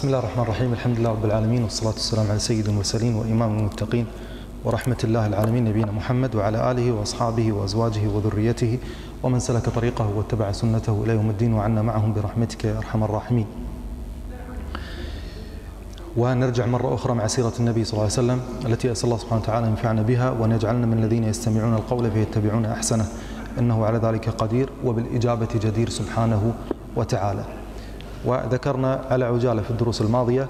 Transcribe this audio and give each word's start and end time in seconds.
بسم 0.00 0.08
الله 0.08 0.18
الرحمن 0.18 0.42
الرحيم. 0.42 0.72
الحمد 0.72 0.98
لله 0.98 1.10
رب 1.10 1.24
العالمين 1.24 1.62
والصلاة 1.62 1.92
والسلام 1.92 2.26
على 2.30 2.38
سيد 2.38 2.68
المرسلين 2.68 3.14
وإمام 3.14 3.58
المتقين 3.58 4.06
ورحمة 4.64 4.96
الله 5.04 5.26
العالمين 5.26 5.64
نبينا 5.64 5.92
محمد 5.92 6.34
وعلى 6.34 6.70
آله 6.70 6.92
وأصحابه 6.92 7.52
وأزواجه 7.52 8.08
وذريته 8.08 8.78
ومن 9.22 9.40
سلك 9.40 9.68
طريقه 9.68 10.08
واتبع 10.16 10.52
سنته 10.52 11.04
إلى 11.04 11.12
يوم 11.12 11.30
الدين 11.30 11.52
وعنا 11.52 11.82
معهم 11.82 12.14
برحمتك 12.16 12.64
يا 12.64 12.78
أرحم 12.78 13.04
الراحمين. 13.04 13.46
ونرجع 16.16 16.66
مرة 16.66 16.94
أخرى 16.94 17.14
مع 17.14 17.26
سيرة 17.26 17.52
النبي 17.60 17.84
صلى 17.84 17.92
الله 17.92 18.02
عليه 18.02 18.12
وسلم 18.12 18.40
التي 18.72 18.92
أسأل 18.92 19.04
الله 19.04 19.18
سبحانه 19.18 19.42
وتعالى 19.42 19.66
أن 19.66 19.70
ينفعنا 19.70 20.02
بها 20.02 20.30
وأن 20.30 20.52
يجعلنا 20.52 20.86
من 20.86 21.04
الذين 21.04 21.24
يستمعون 21.24 21.74
القول 21.74 22.10
فيتبعون 22.10 22.64
أحسنه 22.64 23.06
إنه 23.58 23.84
على 23.84 23.98
ذلك 23.98 24.28
قدير 24.28 24.70
وبالإجابة 24.84 25.48
جدير 25.60 25.88
سبحانه 25.88 26.54
وتعالى. 26.96 27.59
وذكرنا 28.24 29.04
على 29.10 29.24
عجالة 29.24 29.62
في 29.62 29.70
الدروس 29.70 30.00
الماضية 30.02 30.48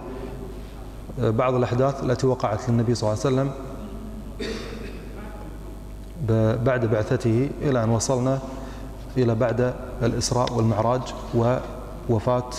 بعض 1.19 1.55
الأحداث 1.55 2.05
التي 2.05 2.27
وقعت 2.27 2.69
للنبي 2.69 2.95
صلى 2.95 3.11
الله 3.11 3.21
عليه 3.25 3.37
وسلم 3.37 3.51
بعد 6.65 6.87
بعثته 6.87 7.51
إلى 7.63 7.85
أن 7.85 7.89
وصلنا 7.89 8.39
إلى 9.17 9.35
بعد 9.35 9.75
الإسراء 10.03 10.53
والمعراج 10.53 11.01
ووفاة 11.35 12.51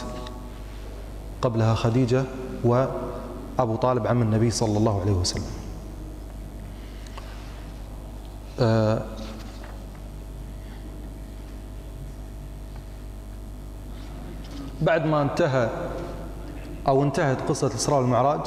قبلها 1.42 1.73
خديجة 1.75 2.23
وأبو 2.64 3.75
طالب 3.75 4.08
عم 4.08 4.22
النبي 4.22 4.52
صلى 4.52 4.78
الله 4.78 5.02
عليه 5.02 5.12
وسلم. 5.12 5.52
بعد 14.82 15.06
ما 15.06 15.22
انتهى 15.22 15.70
أو 16.88 17.04
انتهت 17.04 17.50
قصة 17.50 17.68
الإسراء 17.68 18.00
والمعراج 18.00 18.42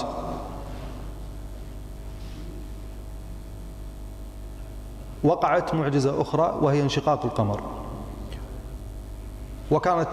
وقعت 5.25 5.75
معجزة 5.75 6.21
أخرى 6.21 6.59
وهي 6.61 6.83
انشقاق 6.83 7.25
القمر. 7.25 7.61
وكانت 9.71 10.13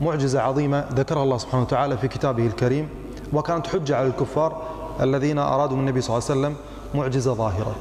معجزة 0.00 0.40
عظيمة 0.40 0.84
ذكرها 0.92 1.22
الله 1.22 1.38
سبحانه 1.38 1.62
وتعالى 1.62 1.98
في 1.98 2.08
كتابه 2.08 2.46
الكريم 2.46 2.88
وكانت 3.32 3.66
حجة 3.66 3.96
على 3.96 4.06
الكفار 4.06 4.62
الذين 5.00 5.38
أرادوا 5.38 5.76
من 5.76 5.82
النبي 5.82 6.00
صلى 6.00 6.18
الله 6.18 6.28
عليه 6.30 6.40
وسلم 6.40 6.56
معجزة 6.94 7.34
ظاهرة 7.34 7.74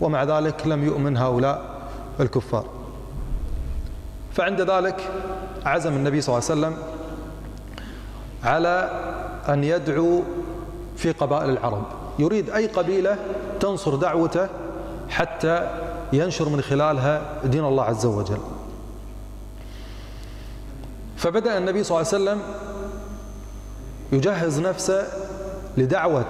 ومع 0.00 0.24
ذلك 0.24 0.66
لم 0.66 0.84
يؤمن 0.84 1.16
هؤلاء 1.16 1.64
الكفار. 2.20 2.64
فعند 4.32 4.60
ذلك 4.60 5.10
عزم 5.64 5.92
النبي 5.92 6.20
صلى 6.20 6.38
الله 6.38 6.50
عليه 6.50 6.60
وسلم 6.60 6.82
على 8.44 8.90
أن 9.48 9.64
يدعو 9.64 10.22
في 10.96 11.12
قبائل 11.12 11.50
العرب. 11.50 11.84
يريد 12.18 12.50
أي 12.50 12.66
قبيلة 12.66 13.16
تنصر 13.60 13.94
دعوته 13.94 14.48
حتى 15.08 15.70
ينشر 16.12 16.48
من 16.48 16.60
خلالها 16.60 17.22
دين 17.44 17.64
الله 17.64 17.84
عز 17.84 18.06
وجل. 18.06 18.38
فبدأ 21.16 21.58
النبي 21.58 21.84
صلى 21.84 22.00
الله 22.00 22.08
عليه 22.08 22.24
وسلم 22.24 22.42
يجهز 24.12 24.60
نفسه 24.60 25.06
لدعوة 25.76 26.24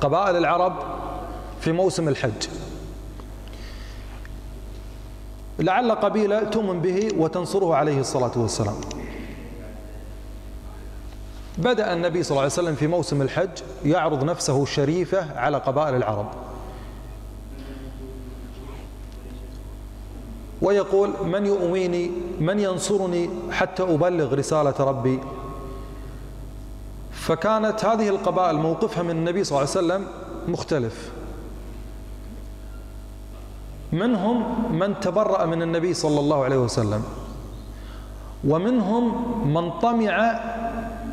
قبائل 0.00 0.36
العرب 0.36 0.76
في 1.60 1.72
موسم 1.72 2.08
الحج. 2.08 2.59
لعل 5.60 5.92
قبيلة 5.92 6.44
تؤمن 6.44 6.80
به 6.80 7.08
وتنصره 7.18 7.74
عليه 7.74 8.00
الصلاة 8.00 8.32
والسلام. 8.36 8.74
بدأ 11.58 11.92
النبي 11.92 12.22
صلى 12.22 12.30
الله 12.30 12.42
عليه 12.42 12.52
وسلم 12.52 12.74
في 12.74 12.86
موسم 12.86 13.22
الحج 13.22 13.50
يعرض 13.84 14.24
نفسه 14.24 14.62
الشريفة 14.62 15.38
على 15.38 15.56
قبائل 15.56 15.94
العرب. 15.94 16.26
ويقول 20.62 21.10
من 21.24 21.46
يؤويني 21.46 22.10
من 22.40 22.60
ينصرني 22.60 23.30
حتى 23.50 23.82
أبلغ 23.82 24.34
رسالة 24.34 24.74
ربي. 24.78 25.20
فكانت 27.12 27.84
هذه 27.84 28.08
القبائل 28.08 28.56
موقفها 28.56 29.02
من 29.02 29.10
النبي 29.10 29.44
صلى 29.44 29.58
الله 29.58 29.70
عليه 29.70 29.78
وسلم 29.86 30.06
مختلف. 30.48 31.10
منهم 33.92 34.44
من 34.72 35.00
تبرأ 35.00 35.44
من 35.46 35.62
النبي 35.62 35.94
صلى 35.94 36.20
الله 36.20 36.44
عليه 36.44 36.58
وسلم 36.58 37.02
ومنهم 38.48 39.04
من 39.54 39.70
طمع 39.70 40.40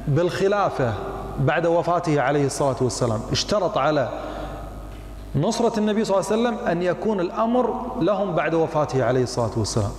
بالخلافة 0.07 0.93
بعد 1.39 1.65
وفاته 1.65 2.21
عليه 2.21 2.45
الصلاة 2.45 2.75
والسلام. 2.81 3.19
اشترط 3.31 3.77
على 3.77 4.09
نصرة 5.35 5.79
النبي 5.79 6.05
صلى 6.05 6.17
الله 6.17 6.31
عليه 6.31 6.41
وسلم 6.41 6.67
أن 6.67 6.81
يكون 6.81 7.19
الأمر 7.19 7.85
لهم 8.01 8.35
بعد 8.35 8.53
وفاته 8.53 9.03
عليه 9.03 9.23
الصلاة 9.23 9.51
والسلام. 9.57 9.91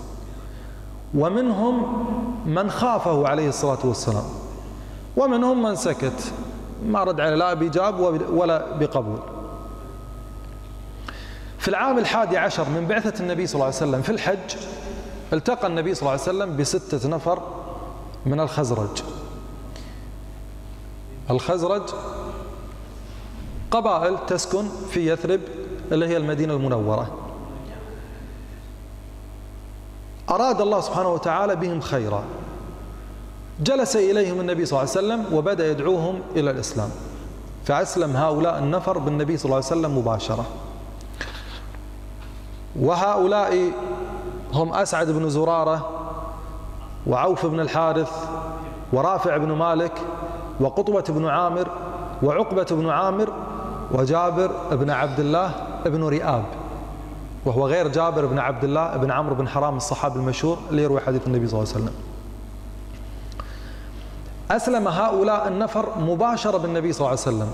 ومنهم 1.14 2.06
من 2.46 2.70
خافه 2.70 3.28
عليه 3.28 3.48
الصلاة 3.48 3.78
والسلام. 3.84 4.24
ومنهم 5.16 5.62
من 5.62 5.76
سكت 5.76 6.32
ما 6.86 7.04
رد 7.04 7.20
عليه 7.20 7.34
لا 7.34 7.54
بإجاب 7.54 8.00
ولا 8.32 8.76
بقبول. 8.76 9.18
في 11.58 11.68
العام 11.68 11.98
الحادي 11.98 12.38
عشر 12.38 12.68
من 12.68 12.86
بعثة 12.86 13.22
النبي 13.22 13.46
صلى 13.46 13.54
الله 13.54 13.64
عليه 13.64 13.76
وسلم 13.76 14.02
في 14.02 14.12
الحج 14.12 14.56
التقى 15.32 15.66
النبي 15.66 15.94
صلى 15.94 16.00
الله 16.00 16.12
عليه 16.12 16.22
وسلم 16.22 16.56
بستة 16.56 17.08
نفر 17.08 17.42
من 18.26 18.40
الخزرج. 18.40 19.02
الخزرج 21.30 21.82
قبائل 23.70 24.16
تسكن 24.26 24.68
في 24.90 25.12
يثرب 25.12 25.40
اللي 25.92 26.08
هي 26.08 26.16
المدينة 26.16 26.54
المنورة. 26.54 27.18
أراد 30.30 30.60
الله 30.60 30.80
سبحانه 30.80 31.08
وتعالى 31.08 31.56
بهم 31.56 31.80
خيرا. 31.80 32.24
جلس 33.60 33.96
إليهم 33.96 34.40
النبي 34.40 34.66
صلى 34.66 34.80
الله 34.80 34.90
عليه 34.96 35.06
وسلم 35.06 35.36
وبدأ 35.38 35.70
يدعوهم 35.70 36.20
إلى 36.36 36.50
الإسلام. 36.50 36.90
فأسلم 37.64 38.16
هؤلاء 38.16 38.58
النفر 38.58 38.98
بالنبي 38.98 39.36
صلى 39.36 39.44
الله 39.44 39.56
عليه 39.56 39.66
وسلم 39.66 39.98
مباشرة. 39.98 40.46
وهؤلاء 42.80 43.72
هم 44.52 44.72
أسعد 44.72 45.10
بن 45.10 45.28
زرارة 45.28 45.90
وعوف 47.06 47.46
بن 47.46 47.60
الحارث 47.60 48.12
ورافع 48.92 49.36
بن 49.36 49.52
مالك 49.52 49.92
وقطبة 50.60 51.04
بن 51.08 51.26
عامر 51.26 51.68
وعقبة 52.22 52.66
بن 52.70 52.88
عامر 52.88 53.32
وجابر 53.92 54.50
بن 54.72 54.90
عبد 54.90 55.20
الله 55.20 55.54
بن 55.86 56.04
رئاب 56.04 56.44
وهو 57.44 57.66
غير 57.66 57.88
جابر 57.88 58.26
بن 58.26 58.38
عبد 58.38 58.64
الله 58.64 58.96
بن 58.96 59.10
عمرو 59.10 59.34
بن 59.34 59.48
حرام 59.48 59.76
الصحابي 59.76 60.18
المشهور 60.18 60.58
اللي 60.70 60.82
يروي 60.82 61.00
حديث 61.00 61.26
النبي 61.26 61.48
صلى 61.48 61.60
الله 61.60 61.72
عليه 61.74 61.84
وسلم. 61.84 61.94
أسلم 64.50 64.88
هؤلاء 64.88 65.48
النفر 65.48 65.86
مباشرة 65.98 66.58
بالنبي 66.58 66.92
صلى 66.92 67.00
الله 67.00 67.10
عليه 67.10 67.20
وسلم 67.20 67.48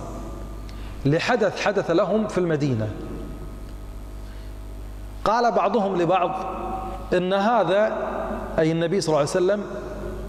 لحدث 1.05 1.61
حدث 1.61 1.91
لهم 1.91 2.29
في 2.29 2.39
المدينة. 2.39 2.89
قال 5.25 5.53
بعضهم 5.53 5.97
لبعض 5.97 6.31
إن 7.13 7.33
هذا 7.33 7.97
أي 8.59 8.73
النبي 8.73 9.01
صلى 9.01 9.09
الله 9.09 9.19
عليه 9.19 9.31
وسلم 9.31 9.63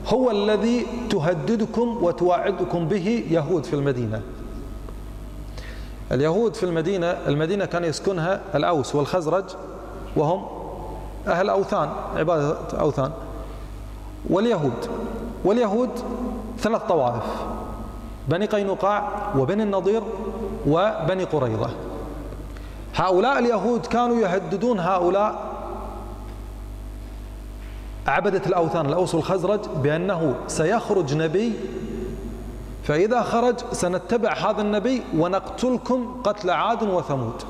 هو 0.07 0.31
الذي 0.31 0.88
تهددكم 1.09 1.97
وتواعدكم 2.01 2.88
به 2.88 3.25
يهود 3.30 3.63
في 3.65 3.74
المدينة. 3.74 4.21
اليهود 6.12 6.56
في 6.56 6.63
المدينة 6.63 7.07
المدينة 7.07 7.65
كان 7.65 7.83
يسكنها 7.83 8.42
الأوس 8.56 8.95
والخزرج 8.95 9.44
وهم 10.15 10.45
أهل 11.27 11.50
أوثان 11.50 11.89
عبادة 12.15 12.57
أوثان. 12.80 13.12
واليهود 14.30 14.89
واليهود 15.45 15.89
ثلاث 16.59 16.81
طوائف 16.81 17.24
بني 18.27 18.45
قينقاع 18.45 19.09
وبني 19.38 19.63
النضير 19.63 20.03
وبني 20.68 21.24
قريظة. 21.24 21.69
هؤلاء 22.95 23.39
اليهود 23.39 23.86
كانوا 23.86 24.21
يهددون 24.21 24.80
هؤلاء 24.80 25.56
عبدة 28.07 28.42
الأوثان 28.45 28.86
الأوس 28.86 29.15
والخزرج 29.15 29.59
بأنه 29.83 30.36
سيخرج 30.47 31.15
نبي 31.15 31.53
فإذا 32.83 33.21
خرج 33.21 33.56
سنتبع 33.71 34.33
هذا 34.33 34.62
النبي 34.62 35.03
ونقتلكم 35.18 36.21
قتل 36.24 36.50
عاد 36.50 36.83
وثمود. 36.83 37.44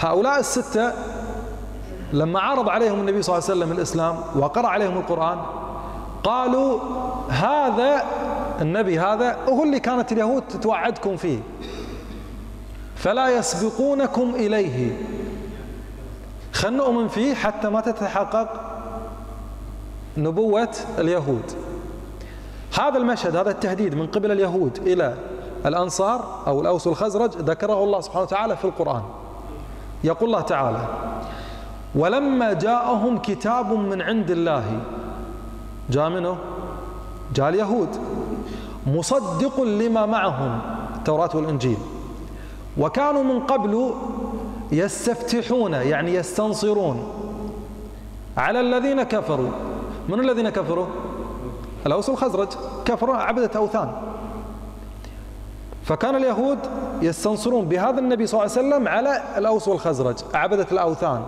هؤلاء 0.00 0.38
الستة 0.38 0.92
لما 2.12 2.40
عرض 2.40 2.68
عليهم 2.68 3.00
النبي 3.00 3.22
صلى 3.22 3.38
الله 3.38 3.48
عليه 3.50 3.58
وسلم 3.60 3.72
الإسلام 3.76 4.16
وقرأ 4.36 4.68
عليهم 4.68 4.98
القرآن 4.98 5.38
قالوا 6.24 6.80
هذا 7.28 8.04
النبي 8.60 8.98
هذا 8.98 9.38
هو 9.48 9.62
اللي 9.62 9.80
كانت 9.80 10.12
اليهود 10.12 10.42
تتوعدكم 10.48 11.16
فيه. 11.16 11.38
فلا 12.96 13.38
يسبقونكم 13.38 14.34
إليه. 14.34 14.96
خلنا 16.52 16.76
نؤمن 16.76 17.08
فيه 17.08 17.34
حتى 17.34 17.68
ما 17.68 17.80
تتحقق 17.80 18.48
نبوة 20.16 20.76
اليهود. 20.98 21.52
هذا 22.78 22.98
المشهد 22.98 23.36
هذا 23.36 23.50
التهديد 23.50 23.94
من 23.94 24.06
قبل 24.06 24.32
اليهود 24.32 24.78
إلى 24.78 25.14
الأنصار 25.66 26.42
أو 26.46 26.60
الأوس 26.60 26.86
والخزرج 26.86 27.30
ذكره 27.36 27.84
الله 27.84 28.00
سبحانه 28.00 28.22
وتعالى 28.22 28.56
في 28.56 28.64
القرآن. 28.64 29.02
يقول 30.04 30.28
الله 30.28 30.40
تعالى 30.40 30.86
ولما 31.94 32.52
جاءهم 32.52 33.18
كتاب 33.18 33.72
من 33.72 34.02
عند 34.02 34.30
الله 34.30 34.80
جاء 35.90 36.08
منه؟ 36.08 36.36
جاء 37.34 37.48
اليهود. 37.48 37.88
مصدق 38.86 39.60
لما 39.60 40.06
معهم 40.06 40.60
التوراة 40.96 41.30
والإنجيل. 41.34 41.78
وكانوا 42.78 43.22
من 43.22 43.40
قبل 43.40 43.94
يستفتحون 44.72 45.72
يعني 45.72 46.14
يستنصرون 46.14 47.08
على 48.36 48.60
الذين 48.60 49.02
كفروا. 49.02 49.50
من 50.08 50.20
الذين 50.20 50.48
كفروا؟ 50.50 50.86
الأوس 51.86 52.08
والخزرج. 52.08 52.48
كفروا 52.84 53.16
عبدة 53.16 53.50
أوثان. 53.56 53.92
فكان 55.84 56.16
اليهود 56.16 56.58
يستنصرون 57.02 57.64
بهذا 57.64 57.98
النبي 57.98 58.26
صلى 58.26 58.40
الله 58.40 58.52
عليه 58.56 58.68
وسلم 58.68 58.88
على 58.88 59.22
الأوس 59.36 59.68
والخزرج 59.68 60.16
عبدة 60.34 60.66
الأوثان. 60.72 61.22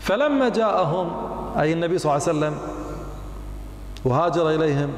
فلما 0.00 0.48
جاءهم 0.48 1.12
أي 1.58 1.72
النبي 1.72 1.98
صلى 1.98 2.12
الله 2.12 2.28
عليه 2.28 2.38
وسلم 2.38 2.58
وهاجر 4.04 4.50
إليهم 4.50 4.90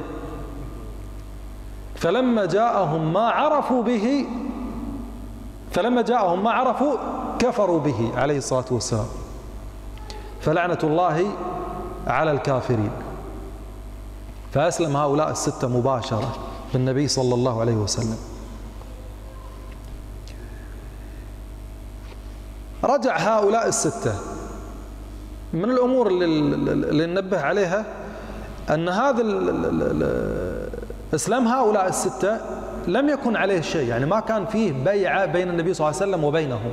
فلما 1.97 2.45
جاءهم 2.45 3.13
ما 3.13 3.29
عرفوا 3.29 3.83
به 3.83 4.27
فلما 5.73 6.03
جاءهم 6.03 6.45
ما 6.45 6.51
عرفوا 6.51 6.97
كفروا 7.39 7.81
به 7.81 8.13
عليه 8.17 8.39
الصلاة 8.39 8.65
والسلام. 8.71 9.07
فلعنة 10.41 10.79
الله 10.83 11.27
على 12.07 12.31
الكافرين. 12.31 12.91
فأسلم 14.53 14.97
هؤلاء 14.97 15.31
الستة 15.31 15.69
مباشرة 15.69 16.37
بالنبي 16.73 17.09
صلى 17.09 17.35
الله 17.35 17.61
عليه 17.61 17.75
وسلم. 17.75 18.19
رجع 22.85 23.17
هؤلاء 23.17 23.69
الستة. 23.69 24.15
من 25.53 25.65
الأمور 25.65 26.09
اللي 26.09 27.07
ننبه 27.07 27.41
عليها 27.41 27.85
أن 28.71 28.89
هذا 28.89 29.23
إسلام 31.15 31.49
هؤلاء 31.49 31.89
الستة 31.89 32.41
لم 32.87 33.09
يكن 33.09 33.37
عليه 33.37 33.61
شيء 33.61 33.89
يعني 33.89 34.07
ما 34.07 34.21
كان 34.21 34.47
فيه 34.47 34.73
بيعة 34.73 35.27
بين 35.27 35.51
النبي 35.51 35.75
صلى 35.75 35.89
الله 35.89 36.01
عليه 36.01 36.11
وسلم 36.11 36.25
وبينهم. 36.25 36.73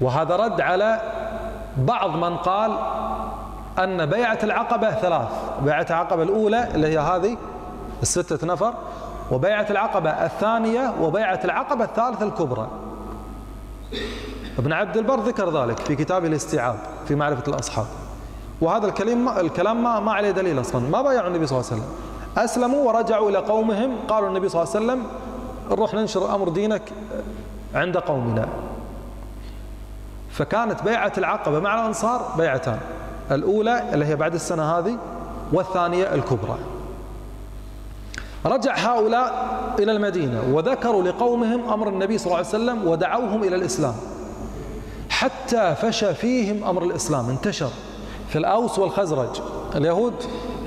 وهذا 0.00 0.36
رد 0.36 0.60
على 0.60 1.00
بعض 1.76 2.10
من 2.10 2.36
قال 2.36 2.78
أن 3.78 4.06
بيعة 4.06 4.38
العقبة 4.42 4.90
ثلاث 4.90 5.28
بيعة 5.62 5.86
العقبة 5.90 6.22
الأولى 6.22 6.68
اللي 6.74 6.86
هي 6.86 6.98
هذه 6.98 7.36
الستة 8.02 8.46
نفر 8.46 8.74
وبيعة 9.30 9.66
العقبة 9.70 10.10
الثانية 10.10 10.94
وبيعة 11.00 11.40
العقبة 11.44 11.84
الثالثة 11.84 12.26
الكبرى. 12.26 12.68
ابن 14.58 14.72
عبد 14.72 14.96
البر 14.96 15.20
ذكر 15.20 15.62
ذلك 15.62 15.78
في 15.78 15.96
كتابه 15.96 16.26
الاستيعاب 16.26 16.76
في 17.08 17.14
معرفة 17.14 17.52
الأصحاب. 17.52 17.86
وهذا 18.60 18.86
الكلام 18.86 19.28
الكلام 19.28 19.82
ما 19.82 20.00
ما 20.00 20.12
عليه 20.12 20.30
دليل 20.30 20.60
أصلا. 20.60 20.90
ما 20.90 21.02
بايعوا 21.02 21.28
النبي 21.28 21.46
صلى 21.46 21.58
الله 21.58 21.70
عليه 21.70 21.82
وسلم. 21.82 21.92
أسلموا 22.36 22.88
ورجعوا 22.88 23.30
إلى 23.30 23.38
قومهم. 23.38 23.96
قالوا 24.08 24.28
النبي 24.28 24.48
صلى 24.48 24.62
الله 24.62 24.74
عليه 24.74 24.84
وسلم 24.86 25.06
نروح 25.70 25.94
ننشر 25.94 26.34
أمر 26.34 26.48
دينك 26.48 26.82
عند 27.74 27.96
قومنا. 27.96 28.48
فكانت 30.30 30.82
بيعة 30.82 31.12
العقبة 31.18 31.60
مع 31.60 31.80
الأنصار 31.80 32.34
بيعتان. 32.38 32.78
الأولى 33.30 33.94
اللي 33.94 34.04
هي 34.04 34.16
بعد 34.16 34.34
السنة 34.34 34.78
هذه 34.78 34.98
والثانية 35.52 36.14
الكبرى. 36.14 36.58
رجع 38.46 38.74
هؤلاء 38.76 39.46
إلى 39.78 39.92
المدينة 39.92 40.42
وذكروا 40.52 41.02
لقومهم 41.02 41.68
أمر 41.68 41.88
النبي 41.88 42.18
صلى 42.18 42.26
الله 42.26 42.36
عليه 42.36 42.48
وسلم 42.48 42.88
ودعوهم 42.88 43.44
إلى 43.44 43.56
الإسلام. 43.56 43.94
حتى 45.10 45.74
فشى 45.74 46.14
فيهم 46.14 46.64
أمر 46.64 46.84
الإسلام 46.84 47.28
انتشر. 47.28 47.70
في 48.28 48.38
الأوس 48.38 48.78
والخزرج. 48.78 49.40
اليهود 49.74 50.14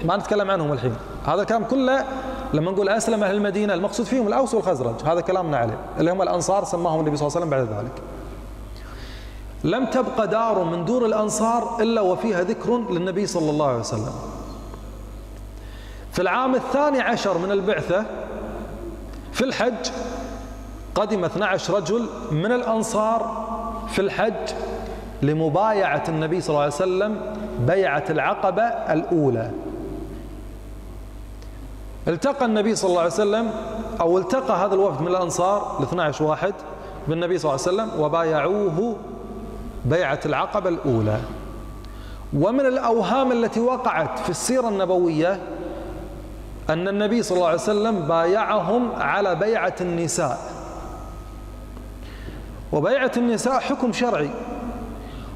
ما 0.05 0.17
نتكلم 0.17 0.51
عنهم 0.51 0.73
الحين. 0.73 0.95
هذا 1.25 1.41
الكلام 1.41 1.63
كله 1.63 2.05
لما 2.53 2.71
نقول 2.71 2.89
أسلم 2.89 3.23
أهل 3.23 3.35
المدينة 3.35 3.73
المقصود 3.73 4.05
فيهم 4.05 4.27
الأوس 4.27 4.53
والخزرج. 4.53 4.95
هذا 5.05 5.21
كلامنا 5.21 5.57
عليه. 5.57 5.77
اللي 5.99 6.11
هم 6.11 6.21
الأنصار 6.21 6.63
سماهم 6.63 6.99
النبي 6.99 7.17
صلى 7.17 7.27
الله 7.27 7.37
عليه 7.37 7.47
وسلم 7.47 7.67
بعد 7.67 7.79
ذلك. 7.79 8.01
لم 9.63 9.85
تبقى 9.85 10.27
دار 10.27 10.63
من 10.63 10.85
دور 10.85 11.05
الأنصار 11.05 11.77
إلا 11.81 12.01
وفيها 12.01 12.43
ذكر 12.43 12.77
للنبي 12.91 13.25
صلى 13.25 13.49
الله 13.49 13.67
عليه 13.67 13.79
وسلم. 13.79 14.13
في 16.11 16.21
العام 16.21 16.55
الثاني 16.55 17.01
عشر 17.01 17.37
من 17.37 17.51
البعثة 17.51 18.05
في 19.31 19.45
الحج 19.45 19.89
قدم 20.95 21.25
12 21.25 21.73
رجل 21.73 22.09
من 22.31 22.51
الأنصار 22.51 23.47
في 23.89 24.01
الحج 24.01 24.53
لمبايعة 25.21 26.03
النبي 26.09 26.41
صلى 26.41 26.49
الله 26.49 26.63
عليه 26.63 26.73
وسلم 26.73 27.35
بيعة 27.59 28.03
العقبة 28.09 28.63
الأولى. 28.63 29.51
التقى 32.07 32.45
النبي 32.45 32.75
صلى 32.75 32.89
الله 32.89 33.01
عليه 33.01 33.11
وسلم 33.11 33.51
أو 34.01 34.17
التقى 34.17 34.65
هذا 34.65 34.73
الوفد 34.73 35.01
من 35.01 35.07
الأنصار 35.07 35.77
ال 35.79 35.83
12 35.83 36.23
واحد 36.23 36.53
بالنبي 37.07 37.37
صلى 37.37 37.51
الله 37.51 37.65
عليه 37.67 37.75
وسلم 37.83 38.01
وبايعوه 38.01 38.95
بيعة 39.85 40.19
العقبة 40.25 40.69
الأولى. 40.69 41.19
ومن 42.33 42.65
الأوهام 42.65 43.31
التي 43.31 43.59
وقعت 43.59 44.19
في 44.19 44.29
السيرة 44.29 44.69
النبوية 44.69 45.39
أن 46.69 46.87
النبي 46.87 47.23
صلى 47.23 47.35
الله 47.35 47.47
عليه 47.47 47.57
وسلم 47.57 47.99
بايعهم 48.07 48.91
على 48.91 49.35
بيعة 49.35 49.75
النساء. 49.81 50.39
وبيعة 52.71 53.11
النساء 53.17 53.59
حكم 53.59 53.93
شرعي. 53.93 54.29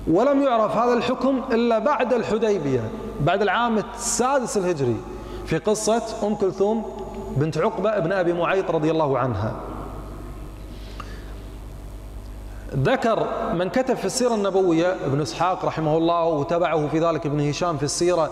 ولم 0.08 0.42
يعرف 0.44 0.78
هذا 0.78 0.94
الحكم 0.94 1.42
إلا 1.52 1.80
بعد 1.80 2.14
الحديبية 2.14 2.90
بعد 3.22 3.42
العام 3.42 3.84
السادس 3.96 4.58
الهجري 4.58 4.98
في 5.46 5.58
قصة 5.58 6.02
أم 6.24 6.36
كلثوم 6.36 6.86
بنت 7.38 7.58
عقبة 7.58 7.90
ابن 7.90 8.12
أبي 8.12 8.34
معيط 8.34 8.72
رضي 8.72 8.92
الله 8.92 9.18
عنها. 9.20 9.54
ذكر 12.76 13.28
من 13.54 13.70
كتب 13.70 13.96
في 13.96 14.06
السيرة 14.06 14.36
النبوية 14.36 14.96
ابن 15.06 15.22
إسحاق 15.22 15.66
رحمه 15.66 15.98
الله 15.98 16.24
وتبعه 16.24 16.88
في 16.88 17.00
ذلك 17.00 17.26
ابن 17.26 17.50
هشام 17.50 17.78
في 17.78 17.84
السيرة 17.84 18.32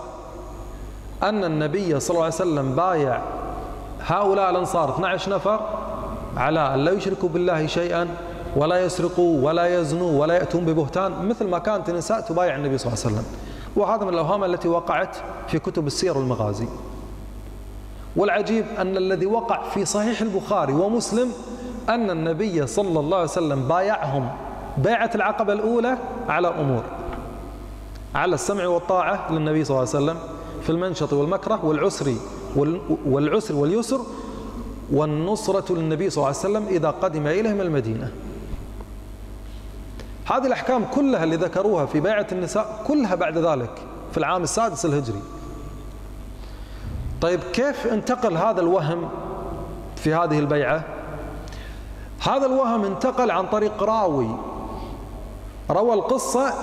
أن 1.22 1.44
النبي 1.44 2.00
صلى 2.00 2.14
الله 2.14 2.24
عليه 2.24 2.34
وسلم 2.34 2.74
بايع 2.74 3.22
هؤلاء 4.06 4.50
الأنصار 4.50 4.90
12 4.94 5.30
نفر 5.34 5.60
على 6.36 6.74
أن 6.74 6.78
لا 6.84 6.92
يشركوا 6.92 7.28
بالله 7.28 7.66
شيئا 7.66 8.08
ولا 8.56 8.84
يسرقوا 8.84 9.46
ولا 9.46 9.80
يزنوا 9.80 10.20
ولا 10.20 10.34
يأتون 10.34 10.64
ببهتان 10.64 11.28
مثل 11.28 11.48
ما 11.48 11.58
كانت 11.58 11.88
النساء 11.88 12.20
تبايع 12.20 12.56
النبي 12.56 12.78
صلى 12.78 12.92
الله 12.92 13.04
عليه 13.04 13.14
وسلم. 13.14 13.26
وهذا 13.76 14.04
من 14.04 14.14
الأوهام 14.14 14.44
التي 14.44 14.68
وقعت 14.68 15.16
في 15.48 15.58
كتب 15.58 15.86
السير 15.86 16.18
والمغازي 16.18 16.68
والعجيب 18.16 18.64
أن 18.78 18.96
الذي 18.96 19.26
وقع 19.26 19.62
في 19.68 19.84
صحيح 19.84 20.20
البخاري 20.20 20.72
ومسلم 20.72 21.28
أن 21.88 22.10
النبي 22.10 22.66
صلى 22.66 23.00
الله 23.00 23.16
عليه 23.16 23.28
وسلم 23.28 23.68
بايعهم 23.68 24.28
بيعة 24.78 25.10
العقبة 25.14 25.52
الأولى 25.52 25.98
على 26.28 26.48
أمور. 26.48 26.82
على 28.14 28.34
السمع 28.34 28.66
والطاعة 28.66 29.32
للنبي 29.32 29.64
صلى 29.64 29.76
الله 29.76 29.88
عليه 29.94 30.04
وسلم 30.04 30.18
في 30.62 30.70
المنشط 30.70 31.12
والمكره 31.12 31.64
والعسر 31.64 32.14
والعسر 33.06 33.54
واليسر 33.54 34.00
والنصرة 34.92 35.72
للنبي 35.72 36.10
صلى 36.10 36.16
الله 36.16 36.38
عليه 36.38 36.38
وسلم 36.38 36.66
إذا 36.68 36.90
قدم 36.90 37.26
إليهم 37.26 37.60
المدينة. 37.60 38.12
هذه 40.26 40.46
الأحكام 40.46 40.84
كلها 40.84 41.24
اللي 41.24 41.36
ذكروها 41.36 41.86
في 41.86 42.00
بيعة 42.00 42.26
النساء 42.32 42.84
كلها 42.86 43.14
بعد 43.14 43.38
ذلك 43.38 43.70
في 44.12 44.18
العام 44.18 44.42
السادس 44.42 44.86
الهجري. 44.86 45.22
طيب 47.20 47.40
كيف 47.40 47.86
انتقل 47.86 48.36
هذا 48.36 48.60
الوهم 48.60 49.08
في 49.96 50.14
هذه 50.14 50.38
البيعة؟ 50.38 50.84
هذا 52.20 52.46
الوهم 52.46 52.84
انتقل 52.84 53.30
عن 53.30 53.46
طريق 53.46 53.82
راوي 53.82 54.36
روى 55.70 55.94
القصة 55.94 56.54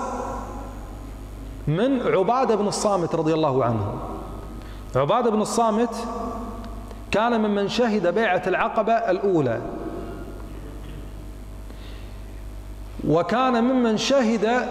من 1.68 2.02
عبادة 2.02 2.54
بن 2.54 2.68
الصامت 2.68 3.14
رضي 3.14 3.34
الله 3.34 3.64
عنه. 3.64 3.94
عبادة 4.96 5.30
بن 5.30 5.40
الصامت 5.40 5.94
كان 7.10 7.40
ممن 7.40 7.68
شهد 7.68 8.06
بيعة 8.14 8.42
العقبة 8.46 8.92
الأولى. 8.92 9.60
وكان 13.10 13.64
ممن 13.64 13.96
شهد 13.96 14.68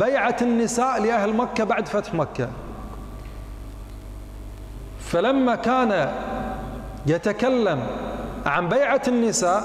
بيعة 0.00 0.36
النساء 0.42 1.02
لأهل 1.02 1.36
مكة 1.36 1.64
بعد 1.64 1.88
فتح 1.88 2.14
مكة. 2.14 2.48
فلما 5.00 5.54
كان 5.54 6.12
يتكلم 7.06 7.86
عن 8.46 8.68
بيعة 8.68 9.02
النساء 9.08 9.64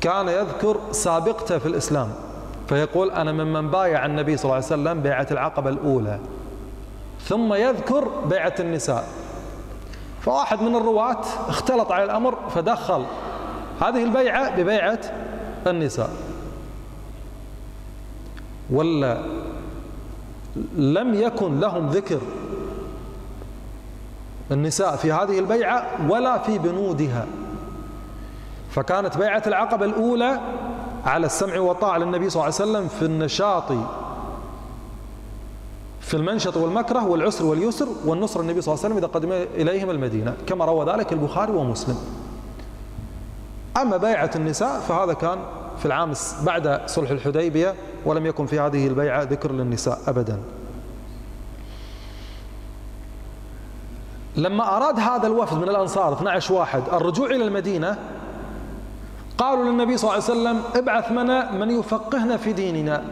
كان 0.00 0.28
يذكر 0.28 0.80
سابقته 0.90 1.58
في 1.58 1.66
الإسلام. 1.66 2.12
فيقول 2.68 3.10
أنا 3.10 3.32
ممن 3.32 3.70
بايع 3.70 4.06
النبي 4.06 4.36
صلى 4.36 4.44
الله 4.44 4.54
عليه 4.54 4.66
وسلم 4.66 5.02
بيعة 5.02 5.26
العقبة 5.30 5.70
الأولى. 5.70 6.18
ثم 7.24 7.54
يذكر 7.54 8.08
بيعة 8.08 8.54
النساء. 8.60 9.04
فواحد 10.20 10.62
من 10.62 10.76
الرواة 10.76 11.20
اختلط 11.48 11.92
على 11.92 12.04
الأمر 12.04 12.38
فدخل 12.54 13.04
هذه 13.80 14.04
البيعة 14.04 14.56
ببيعة 14.56 15.00
النساء. 15.66 16.10
ولا 18.70 19.18
لم 20.76 21.14
يكن 21.14 21.60
لهم 21.60 21.88
ذكر 21.88 22.20
النساء 24.50 24.96
في 24.96 25.12
هذه 25.12 25.38
البيعة 25.38 25.86
ولا 26.10 26.38
في 26.38 26.58
بنودها. 26.58 27.26
فكانت 28.70 29.18
بيعة 29.18 29.42
العقبة 29.46 29.84
الأولى 29.84 30.40
على 31.04 31.26
السمع 31.26 31.58
والطاعة 31.58 31.98
للنبي 31.98 32.30
صلى 32.30 32.42
الله 32.42 32.54
عليه 32.60 32.70
وسلم 32.70 32.88
في 32.88 33.04
النشاط 33.04 33.72
في 36.00 36.14
المنشط 36.14 36.56
والمكره 36.56 37.06
والعسر 37.06 37.46
واليسر 37.46 37.86
والنصر 38.04 38.40
النبي 38.40 38.60
صلى 38.60 38.74
الله 38.74 38.84
عليه 38.84 38.94
وسلم 38.94 39.04
إذا 39.04 39.14
قدم 39.14 39.32
إليهم 39.32 39.90
المدينة. 39.90 40.34
كما 40.46 40.64
روى 40.64 40.92
ذلك 40.92 41.12
البخاري 41.12 41.52
ومسلم. 41.52 41.96
أما 43.76 43.96
بيعة 43.96 44.30
النساء 44.36 44.80
فهذا 44.80 45.12
كان 45.12 45.38
في 45.78 45.86
العام 45.86 46.12
بعد 46.42 46.80
صلح 46.86 47.10
الحديبية 47.10 47.74
ولم 48.06 48.26
يكن 48.26 48.46
في 48.46 48.60
هذه 48.60 48.86
البيعة 48.86 49.22
ذكر 49.22 49.52
للنساء 49.52 49.98
أبدا. 50.06 50.40
لما 54.36 54.76
أراد 54.76 55.00
هذا 55.00 55.26
الوفد 55.26 55.56
من 55.56 55.68
الأنصار 55.68 56.12
12 56.12 56.54
واحد 56.54 56.82
الرجوع 56.92 57.26
إلى 57.26 57.44
المدينة 57.44 57.98
قالوا 59.38 59.64
للنبي 59.64 59.96
صلى 59.96 60.10
الله 60.10 60.22
عليه 60.24 60.32
وسلم 60.40 60.62
ابعث 60.74 61.12
منا 61.12 61.52
من 61.52 61.70
يفقهنا 61.70 62.36
في 62.36 62.52
ديننا. 62.52 63.04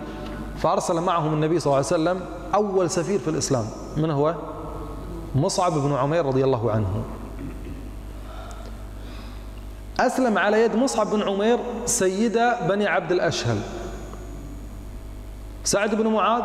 فأرسل 0.58 1.00
معهم 1.00 1.34
النبي 1.34 1.60
صلى 1.60 1.66
الله 1.66 1.76
عليه 1.76 1.86
وسلم 1.86 2.20
أول 2.54 2.90
سفير 2.90 3.18
في 3.18 3.28
الإسلام. 3.28 3.64
من 3.96 4.10
هو؟ 4.10 4.34
مصعب 5.34 5.72
بن 5.72 5.92
عمير 5.92 6.26
رضي 6.26 6.44
الله 6.44 6.70
عنه. 6.70 7.04
أسلم 10.00 10.38
على 10.38 10.60
يد 10.60 10.76
مصعب 10.76 11.10
بن 11.10 11.22
عمير 11.22 11.58
سيدة 11.86 12.68
بني 12.68 12.86
عبد 12.86 13.12
الأشهل. 13.12 13.58
سعد 15.64 15.94
بن 15.94 16.06
معاذ 16.06 16.42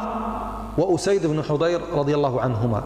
وأسيد 0.78 1.28
بن 1.28 1.44
حضير 1.44 1.82
رضي 1.94 2.16
الله 2.16 2.42
عنهما. 2.42 2.84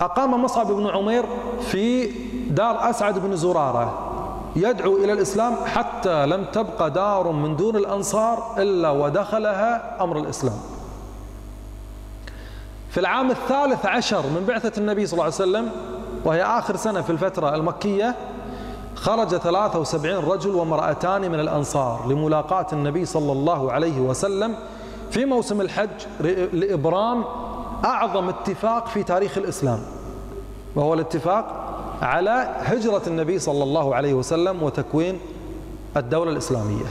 أقام 0.00 0.42
مصعب 0.44 0.72
بن 0.72 0.86
عمير 0.86 1.24
في 1.60 2.06
دار 2.50 2.90
أسعد 2.90 3.18
بن 3.18 3.36
زرارة 3.36 4.10
يدعو 4.56 4.96
إلى 4.96 5.12
الإسلام 5.12 5.54
حتى 5.66 6.26
لم 6.26 6.44
تبقى 6.44 6.90
دار 6.90 7.32
من 7.32 7.56
دون 7.56 7.76
الأنصار 7.76 8.54
إلا 8.58 8.90
ودخلها 8.90 10.02
أمر 10.04 10.18
الإسلام. 10.18 10.56
في 12.90 13.00
العام 13.00 13.30
الثالث 13.30 13.86
عشر 13.86 14.22
من 14.22 14.44
بعثة 14.48 14.80
النبي 14.80 15.06
صلى 15.06 15.12
الله 15.12 15.24
عليه 15.24 15.34
وسلم 15.34 15.70
وهي 16.24 16.42
آخر 16.42 16.76
سنة 16.76 17.00
في 17.02 17.10
الفترة 17.10 17.54
المكية 17.54 18.14
خرج 18.94 19.28
73 19.36 20.16
رجل 20.24 20.50
وامرأتان 20.50 21.20
من 21.20 21.40
الأنصار 21.40 22.06
لملاقاة 22.08 22.66
النبي 22.72 23.04
صلى 23.04 23.32
الله 23.32 23.72
عليه 23.72 24.00
وسلم 24.00 24.54
في 25.14 25.24
موسم 25.24 25.60
الحج 25.60 25.90
لإبرام 26.52 27.24
أعظم 27.84 28.28
اتفاق 28.28 28.86
في 28.88 29.02
تاريخ 29.02 29.38
الإسلام. 29.38 29.80
وهو 30.76 30.94
الاتفاق 30.94 31.70
على 32.02 32.56
هجرة 32.58 33.02
النبي 33.06 33.38
صلى 33.38 33.62
الله 33.62 33.94
عليه 33.94 34.14
وسلم 34.14 34.62
وتكوين 34.62 35.18
الدولة 35.96 36.30
الإسلامية. 36.30 36.84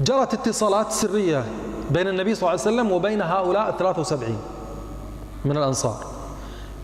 جرت 0.00 0.34
اتصالات 0.34 0.92
سرية 0.92 1.44
بين 1.90 2.08
النبي 2.08 2.34
صلى 2.34 2.42
الله 2.42 2.60
عليه 2.62 2.72
وسلم 2.72 2.92
وبين 2.92 3.22
هؤلاء 3.22 3.70
73 3.78 4.38
من 5.44 5.56
الأنصار 5.56 6.04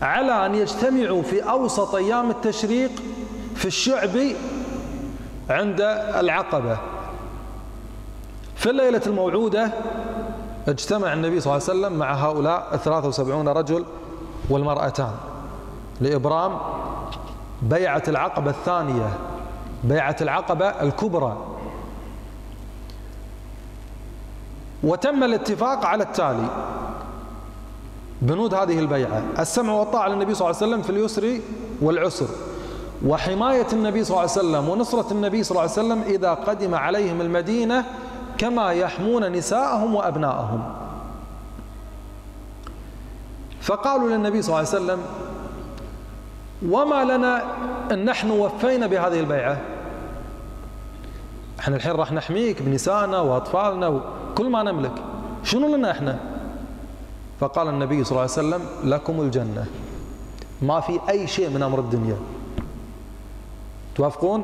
على 0.01 0.45
أن 0.45 0.55
يجتمعوا 0.55 1.21
في 1.21 1.41
أوسط 1.41 1.95
أيام 1.95 2.29
التشريق 2.29 2.91
في 3.55 3.65
الشعب 3.65 4.17
عند 5.49 5.81
العقبة. 6.15 6.92
في 8.63 8.69
الليلة 8.69 9.01
الموعودة 9.07 9.71
اجتمع 10.67 11.13
النبي 11.13 11.39
صلى 11.39 11.53
الله 11.53 11.69
عليه 11.69 11.79
وسلم 11.79 11.99
مع 11.99 12.13
هؤلاء 12.13 12.67
الثلاثة 12.73 13.07
وسبعون 13.07 13.47
رجل 13.47 13.85
والمرأتان 14.49 15.11
لإبرام 16.01 16.57
بيعة 17.61 18.03
العقبة 18.07 18.49
الثانية 18.49 19.09
بيعة 19.83 20.15
العقبة 20.21 20.65
الكبرى. 20.67 21.37
وتم 24.83 25.23
الاتفاق 25.23 25.85
على 25.85 26.03
التالي 26.03 26.47
بنود 28.21 28.53
هذه 28.53 28.79
البيعة 28.79 29.23
السمع 29.39 29.73
والطاعة 29.73 30.07
للنبي 30.07 30.33
صلى 30.33 30.49
الله 30.49 30.61
عليه 30.61 30.67
وسلم 30.67 30.81
في 30.81 30.89
اليسر 30.89 31.39
والعسر. 31.81 32.27
وحماية 33.05 33.67
النبي 33.73 34.03
صلى 34.03 34.11
الله 34.17 34.31
عليه 34.31 34.31
وسلم 34.31 34.69
ونصرة 34.69 35.11
النبي 35.11 35.43
صلى 35.43 35.51
الله 35.51 35.61
عليه 35.61 35.71
وسلم 35.71 36.01
إذا 36.01 36.33
قدم 36.33 36.75
عليهم 36.75 37.21
المدينة 37.21 37.85
كما 38.37 38.71
يحمون 38.71 39.31
نساءهم 39.31 39.95
وأبناءهم. 39.95 40.73
فقالوا 43.61 44.09
للنبي 44.09 44.41
صلى 44.41 44.49
الله 44.49 44.69
عليه 44.69 44.83
وسلم 44.83 44.99
وما 46.69 47.03
لنا 47.03 47.43
أن 47.91 48.05
نحن 48.05 48.31
وفينا 48.31 48.87
بهذه 48.87 49.19
البيعة؟ 49.19 49.61
إحنا 51.59 51.75
الحين 51.75 51.91
راح 51.91 52.11
نحميك 52.11 52.61
بنسائنا 52.61 53.19
وأطفالنا 53.19 53.87
وكل 53.87 54.49
ما 54.49 54.63
نملك. 54.63 54.91
شنو 55.43 55.75
لنا 55.75 55.91
إحنا؟ 55.91 56.19
فقال 57.39 57.67
النبي 57.67 58.03
صلى 58.03 58.11
الله 58.11 58.21
عليه 58.21 58.31
وسلم 58.31 58.61
لكم 58.83 59.21
الجنة. 59.21 59.65
ما 60.61 60.79
في 60.79 60.99
أي 61.09 61.27
شيء 61.27 61.49
من 61.49 61.63
أمر 61.63 61.79
الدنيا. 61.79 62.17
توافقون؟ 63.95 64.43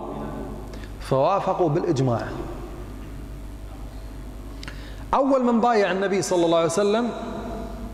فوافقوا 0.99 1.69
بالإجماع. 1.69 2.27
أول 5.13 5.43
من 5.43 5.61
بايع 5.61 5.91
النبي 5.91 6.21
صلى 6.21 6.45
الله 6.45 6.57
عليه 6.57 6.67
وسلم 6.67 7.09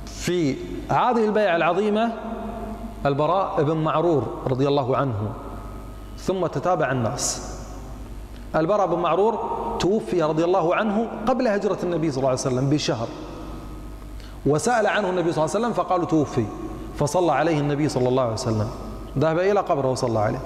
في 0.06 0.56
هذه 0.90 1.26
البيعة 1.26 1.56
العظيمة 1.56 2.12
البراء 3.06 3.64
بن 3.64 3.78
معرور 3.78 4.42
رضي 4.48 4.68
الله 4.68 4.98
عنه 4.98 5.34
ثم 6.18 6.46
تتابع 6.46 6.92
الناس. 6.92 7.56
البراء 8.56 8.88
بن 8.88 9.00
معرور 9.00 9.40
توفي 9.80 10.24
رضي 10.24 10.44
الله 10.44 10.76
عنه 10.76 11.08
قبل 11.28 11.48
هجرة 11.48 11.78
النبي 11.84 12.12
صلى 12.12 12.18
الله 12.18 12.30
عليه 12.30 12.40
وسلم 12.40 12.70
بشهر. 12.70 13.08
وسأل 14.46 14.88
عنه 14.88 15.10
النبي 15.10 15.32
صلى 15.32 15.46
الله 15.46 15.56
عليه 15.56 15.66
وسلم 15.66 15.74
فقالوا 15.74 16.06
توفي. 16.06 16.46
فصلى 17.00 17.32
عليه 17.32 17.60
النبي 17.60 17.90
صلى 17.90 18.10
الله 18.10 18.24
عليه 18.24 18.34
وسلم. 18.34 18.70
ذهب 19.18 19.40
إلى 19.40 19.60
قبره 19.60 19.92
وصلى 19.92 20.20
عليه. 20.20 20.42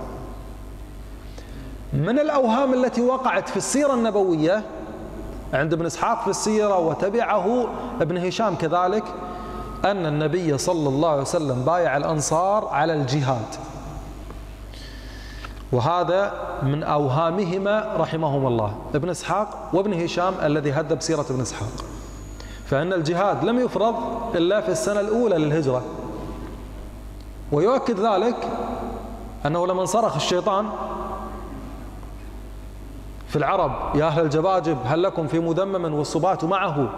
من 1.94 2.20
الأوهام 2.20 2.74
التي 2.74 3.02
وقعت 3.02 3.50
في 3.50 3.58
السيرة 3.58 3.94
النبوية 3.94 4.64
عند 5.54 5.74
ابن 5.74 5.86
إسحاق 5.86 6.24
في 6.24 6.30
السيرة 6.30 6.80
وتبعه 6.80 7.68
ابن 8.02 8.18
هشام 8.18 8.56
كذلك 8.56 9.04
أن 9.86 10.06
النبي 10.06 10.58
صلى 10.58 10.90
الله 10.90 11.10
عليه 11.10 11.22
وسلم 11.22 11.62
بايع 11.62 11.98
الأنصار 11.98 12.68
على 12.68 12.94
الجهاد. 12.94 13.56
وهذا 15.72 16.34
من 16.64 16.84
أوهامهما 16.84 17.96
رحمهم 17.98 18.48
الله 18.48 18.76
ابن 18.96 19.10
إسحاق 19.10 19.70
وابن 19.74 20.04
هشام 20.04 20.34
الذي 20.44 20.72
هدب 20.72 21.02
سيرة 21.02 21.26
ابن 21.30 21.42
إسحاق. 21.42 21.72
فإن 22.66 22.94
الجهاد 22.94 23.44
لم 23.44 23.60
يفرض 23.60 23.96
إلا 24.36 24.62
في 24.62 24.70
السنة 24.70 25.00
الأولى 25.00 25.38
للهجرة. 25.38 25.82
ويؤكد 27.52 28.00
ذلك 28.00 28.48
أنه 29.46 29.68
لما 29.68 29.86
صرخ 29.86 30.16
الشيطان 30.16 30.70
في 33.30 33.36
العرب 33.36 33.96
يا 33.96 34.06
أهل 34.06 34.24
الجباجب 34.24 34.78
هل 34.86 35.04
لكم 35.04 35.28
في 35.28 35.40
مدمم 35.40 35.94
والصبات 35.94 36.44
معه؟ 36.44 36.90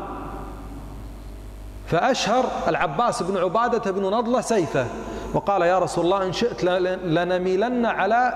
فأشهر 1.87 2.45
العباس 2.67 3.23
بن 3.23 3.37
عبادة 3.37 3.91
بن 3.91 4.01
نضلة 4.01 4.41
سيفه 4.41 4.85
وقال 5.33 5.61
يا 5.61 5.79
رسول 5.79 6.05
الله 6.05 6.25
إن 6.25 6.33
شئت 6.33 6.63
لنميلن 7.03 7.85
على 7.85 8.33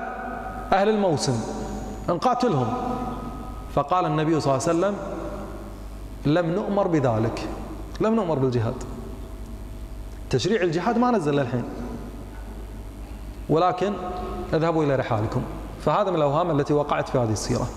أهل 0.73 0.89
الموسم 0.89 1.39
نقاتلهم 2.09 2.73
فقال 3.75 4.05
النبي 4.05 4.39
صلى 4.39 4.53
الله 4.53 4.67
عليه 4.67 4.79
وسلم 4.79 4.95
لم 6.25 6.45
نؤمر 6.45 6.87
بذلك 6.87 7.47
لم 8.01 8.15
نؤمر 8.15 8.39
بالجهاد. 8.39 8.83
تشريع 10.29 10.61
الجهاد 10.61 10.97
ما 10.97 11.11
نزل 11.11 11.35
للحين 11.35 11.63
ولكن 13.49 13.93
اذهبوا 14.53 14.83
إلى 14.83 14.95
رحالكم. 14.95 15.41
فهذا 15.85 16.09
من 16.09 16.15
الأوهام 16.15 16.59
التي 16.59 16.73
وقعت 16.73 17.09
في 17.09 17.17
هذه 17.17 17.31
السيرة. 17.31 17.67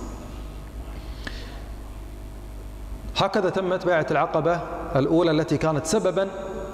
هكذا 3.19 3.51
تمت 3.51 3.87
بيعة 3.87 4.07
العقبة 4.11 4.61
الأولى 4.97 5.31
التي 5.31 5.57
كانت 5.57 5.87
سببا 5.87 6.29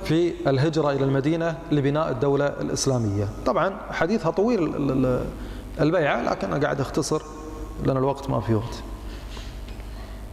في 0.05 0.35
الهجرة 0.47 0.91
إلى 0.91 1.05
المدينة 1.05 1.59
لبناء 1.73 2.11
الدولة 2.11 2.47
الإسلامية. 2.47 3.29
طبعا 3.47 3.77
حديثها 3.91 4.31
طويل 4.31 4.75
البيعة 5.81 6.23
لكن 6.23 6.53
أنا 6.53 6.65
قاعد 6.65 6.81
أختصر 6.81 7.23
لأن 7.85 7.97
الوقت 7.97 8.31
ما 8.31 8.41
في 8.41 8.55
وقت. 8.55 8.83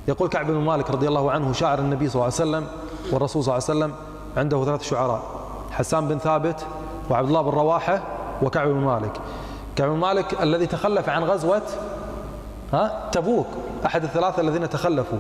يقول 0.08 0.30
كعب 0.30 0.48
بن 0.48 0.54
مالك 0.58 0.92
رضي 0.92 1.08
الله 1.08 1.32
عنه 1.32 1.54
شاعر 1.54 1.80
النبي 1.80 2.10
صلى 2.10 2.16
الله 2.16 2.24
عليه 2.24 2.34
وسلم 2.34 2.68
والرسول 3.14 3.44
صلى 3.44 3.58
الله 3.58 3.68
عليه 3.70 3.80
وسلم 3.80 3.96
عنده 4.38 4.66
ثلاث 4.66 4.82
شعراء 4.82 5.24
حسان 5.72 6.08
بن 6.08 6.18
ثابت 6.18 6.66
وعبد 7.10 7.28
الله 7.28 7.42
بن 7.42 7.50
رواحة 7.50 8.02
وكعب 8.42 8.68
بن 8.68 8.80
مالك. 8.80 9.14
كعب 9.76 9.90
بن 9.90 9.98
مالك 9.98 10.42
الذي 10.42 10.66
تخلف 10.66 11.10
عن 11.10 11.24
غزوة 11.24 11.62
ها 12.74 13.10
تبوك 13.12 13.48
أحد 13.86 14.04
الثلاثة 14.04 14.42
الذين 14.42 14.70
تخلفوا. 14.70 15.18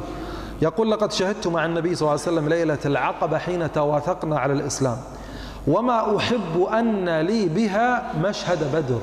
يقول 0.62 0.92
لقد 0.92 1.12
شهدت 1.12 1.48
مع 1.48 1.66
النبي 1.66 1.96
صلى 1.96 2.02
الله 2.02 2.22
عليه 2.22 2.22
وسلم 2.22 2.50
ليلة 2.50 2.80
العقبة 2.86 3.38
حين 3.38 3.72
تواثقنا 3.72 4.40
على 4.40 4.54
الإسلام. 4.54 4.98
وما 5.68 6.18
أحب 6.18 6.64
أن 6.74 7.20
لي 7.20 7.46
بها 7.46 8.14
مشهد 8.24 8.76
بدر. 8.76 9.00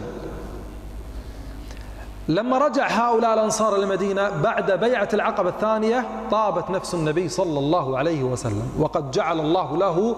لما 2.28 2.58
رجع 2.58 2.86
هؤلاء 2.86 3.34
الأنصار 3.34 3.76
المدينة 3.76 4.28
بعد 4.42 4.72
بيعة 4.72 5.08
العقبة 5.14 5.48
الثانية 5.48 6.06
طابت 6.30 6.70
نفس 6.70 6.94
النبي 6.94 7.28
صلى 7.28 7.58
الله 7.58 7.98
عليه 7.98 8.22
وسلم 8.22 8.68
وقد 8.78 9.10
جعل 9.10 9.40
الله 9.40 9.76
له 9.76 10.16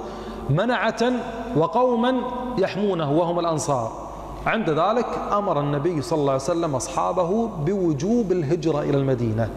منعة 0.51 1.13
وقوما 1.57 2.21
يحمونه 2.59 3.13
وهم 3.13 3.39
الأنصار. 3.39 3.93
عند 4.47 4.71
ذلك 4.71 5.07
أمر 5.33 5.61
النبي 5.61 6.03
صلى 6.03 6.21
الله 6.21 6.33
عليه 6.33 6.43
وسلم 6.43 6.75
أصحابه 6.75 7.49
بوجوب 7.67 8.33
الهجرة 8.33 8.81
إلى 8.81 8.97
المدينة. 8.97 9.51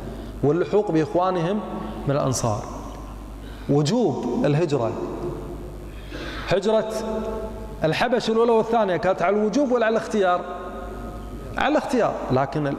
واللحوق 0.43 0.91
بإخوانهم 0.91 1.59
من 2.07 2.15
الأنصار. 2.15 2.63
وجوب 3.69 4.45
الهجرة. 4.45 4.91
هجرة 6.47 6.93
الحبش 7.83 8.29
الأولى 8.29 8.51
والثانية 8.51 8.97
كانت 8.97 9.21
على 9.21 9.35
الوجوب 9.35 9.71
ولا 9.71 9.85
على 9.85 9.97
الاختيار؟ 9.97 10.41
على 11.57 11.71
الاختيار. 11.71 12.13
لكن 12.31 12.73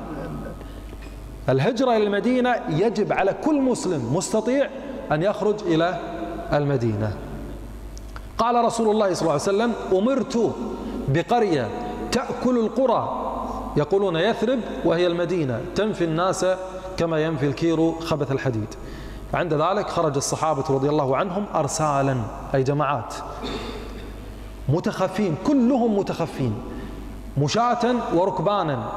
الهجرة 1.49 1.97
إلى 1.97 2.07
المدينة 2.07 2.55
يجب 2.69 3.13
على 3.13 3.35
كل 3.45 3.61
مسلم 3.61 4.15
مستطيع 4.15 4.69
أن 5.13 5.23
يخرج 5.23 5.63
إلى 5.63 5.99
المدينة. 6.53 7.17
قال 8.39 8.65
رسول 8.65 8.91
الله 8.91 9.15
صلى 9.15 9.23
الله 9.23 9.33
عليه 9.33 9.43
وسلم 9.43 9.73
أمرت 9.93 10.55
بقرية 11.09 11.69
تأكل 12.13 12.59
القرى. 12.59 13.21
يقولون 13.77 14.17
يثرب 14.17 14.61
وهي 14.85 15.07
المدينة. 15.07 15.61
تنفي 15.75 16.05
الناس 16.05 16.47
كما 16.97 17.25
ينفي 17.25 17.47
الكير 17.47 17.93
خبث 18.01 18.33
الحديد. 18.33 18.75
فعند 19.33 19.55
ذلك 19.55 19.91
خرج 19.91 20.17
الصحابة 20.17 20.65
رضي 20.71 20.89
الله 20.89 21.17
عنهم 21.17 21.45
أرسالا 21.55 22.17
أي 22.55 22.63
جماعات. 22.63 23.15
متخفين 24.69 25.37
كلهم 25.47 25.99
متخفين. 25.99 26.55
مشاة 27.39 27.95
وركبانا. 28.15 28.93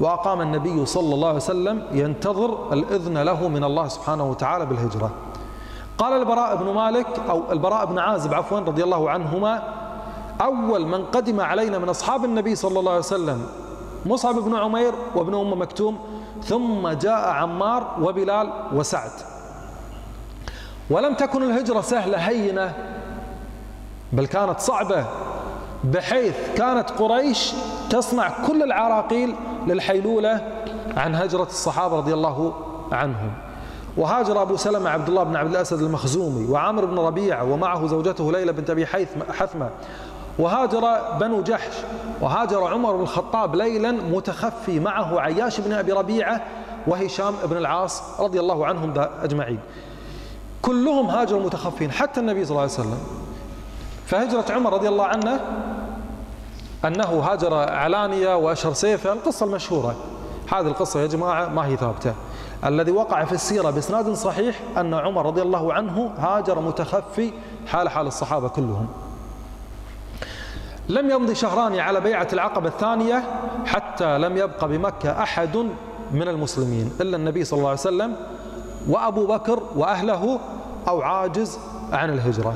وأقام 0.00 0.40
النبي 0.40 0.86
صلى 0.86 1.14
الله 1.14 1.28
عليه 1.28 1.36
وسلم 1.36 1.82
ينتظر 1.92 2.72
الإذن 2.72 3.18
له 3.18 3.48
من 3.48 3.64
الله 3.64 3.88
سبحانه 3.88 4.30
وتعالى 4.30 4.66
بالهجرة. 4.66 5.10
قال 5.98 6.12
البراء 6.12 6.56
بن 6.56 6.74
مالك 6.74 7.06
أو 7.30 7.52
البراء 7.52 7.86
بن 7.86 7.98
عازب 7.98 8.34
عفوا 8.34 8.58
رضي 8.58 8.84
الله 8.84 9.10
عنهما 9.10 9.62
أول 10.40 10.86
من 10.86 11.04
قدم 11.04 11.40
علينا 11.40 11.78
من 11.78 11.88
أصحاب 11.88 12.24
النبي 12.24 12.54
صلى 12.54 12.80
الله 12.80 12.90
عليه 12.90 13.00
وسلم 13.00 13.46
مصعب 14.06 14.34
بن 14.34 14.54
عمير 14.54 14.92
وابن 15.14 15.34
أم 15.34 15.60
مكتوم 15.62 15.98
ثم 16.44 16.88
جاء 16.88 17.28
عمار 17.28 17.96
وبلال 18.00 18.52
وسعد. 18.72 19.10
ولم 20.90 21.14
تكن 21.14 21.42
الهجرة 21.42 21.80
سهلة 21.80 22.18
هينة 22.18 22.74
بل 24.12 24.26
كانت 24.26 24.60
صعبة 24.60 25.04
بحيث 25.84 26.34
كانت 26.56 26.90
قريش 26.90 27.52
تصنع 27.90 28.46
كل 28.46 28.62
العراقيل 28.62 29.34
للحيلولة 29.66 30.52
عن 30.96 31.14
هجرة 31.14 31.42
الصحابة 31.42 31.96
رضي 31.96 32.14
الله 32.14 32.54
عنهم. 32.92 33.32
وهاجر 33.96 34.42
أبو 34.42 34.56
سلمة 34.56 34.90
عبد 34.90 35.08
الله 35.08 35.22
بن 35.22 35.36
عبد 35.36 35.50
الأسد 35.50 35.82
المخزومي 35.82 36.46
وعامر 36.46 36.84
بن 36.84 36.98
ربيعة 36.98 37.44
ومعه 37.44 37.86
زوجته 37.86 38.32
ليلى 38.32 38.52
بنت 38.52 38.70
أبي 38.70 38.86
حثمة 39.32 39.70
وهاجر 40.38 40.98
بنو 41.20 41.42
جحش 41.42 41.74
وهاجر 42.20 42.64
عمر 42.64 42.96
بن 42.96 43.02
الخطاب 43.02 43.56
ليلا 43.56 43.92
متخفي 43.92 44.80
معه 44.80 45.20
عياش 45.20 45.60
بن 45.60 45.72
أبي 45.72 45.92
ربيعة 45.92 46.40
وهشام 46.86 47.34
بن 47.44 47.56
العاص 47.56 48.20
رضي 48.20 48.40
الله 48.40 48.66
عنهم 48.66 48.94
أجمعين. 49.22 49.58
كلهم 50.62 51.06
هاجروا 51.06 51.42
متخفين 51.42 51.92
حتى 51.92 52.20
النبي 52.20 52.44
صلى 52.44 52.50
الله 52.50 52.62
عليه 52.62 52.72
وسلم. 52.72 52.98
فهجرة 54.06 54.44
عمر 54.50 54.72
رضي 54.72 54.88
الله 54.88 55.04
عنه 55.04 55.40
أنه 56.84 57.04
هاجر 57.04 57.54
علانية 57.54 58.36
وأشهر 58.36 58.72
سيفه 58.72 59.12
القصة 59.12 59.46
المشهورة. 59.46 59.96
هذه 60.52 60.66
القصة 60.66 61.00
يا 61.00 61.06
جماعة 61.06 61.48
ما 61.48 61.66
هي 61.66 61.76
ثابتة. 61.76 62.14
الذي 62.64 62.90
وقع 62.90 63.24
في 63.24 63.32
السيرة 63.32 63.70
بإسناد 63.70 64.12
صحيح 64.12 64.60
أن 64.76 64.94
عمر 64.94 65.26
رضي 65.26 65.42
الله 65.42 65.72
عنه 65.72 66.10
هاجر 66.18 66.60
متخفي 66.60 67.32
حال 67.66 67.88
حال 67.88 68.06
الصحابة 68.06 68.48
كلهم. 68.48 68.88
لم 70.88 71.10
يمضي 71.10 71.34
شهران 71.34 71.78
على 71.78 72.00
بيعة 72.00 72.28
العقبة 72.32 72.68
الثانية 72.68 73.24
حتى 73.66 74.18
لم 74.18 74.36
يبقى 74.36 74.68
بمكة 74.68 75.22
أحد 75.22 75.56
من 76.12 76.28
المسلمين 76.28 76.92
إلا 77.00 77.16
النبي 77.16 77.44
صلى 77.44 77.58
الله 77.58 77.70
عليه 77.70 77.80
وسلم 77.80 78.16
وأبو 78.88 79.26
بكر 79.26 79.62
وأهله 79.76 80.38
أو 80.88 81.02
عاجز 81.02 81.58
عن 81.92 82.10
الهجرة. 82.10 82.54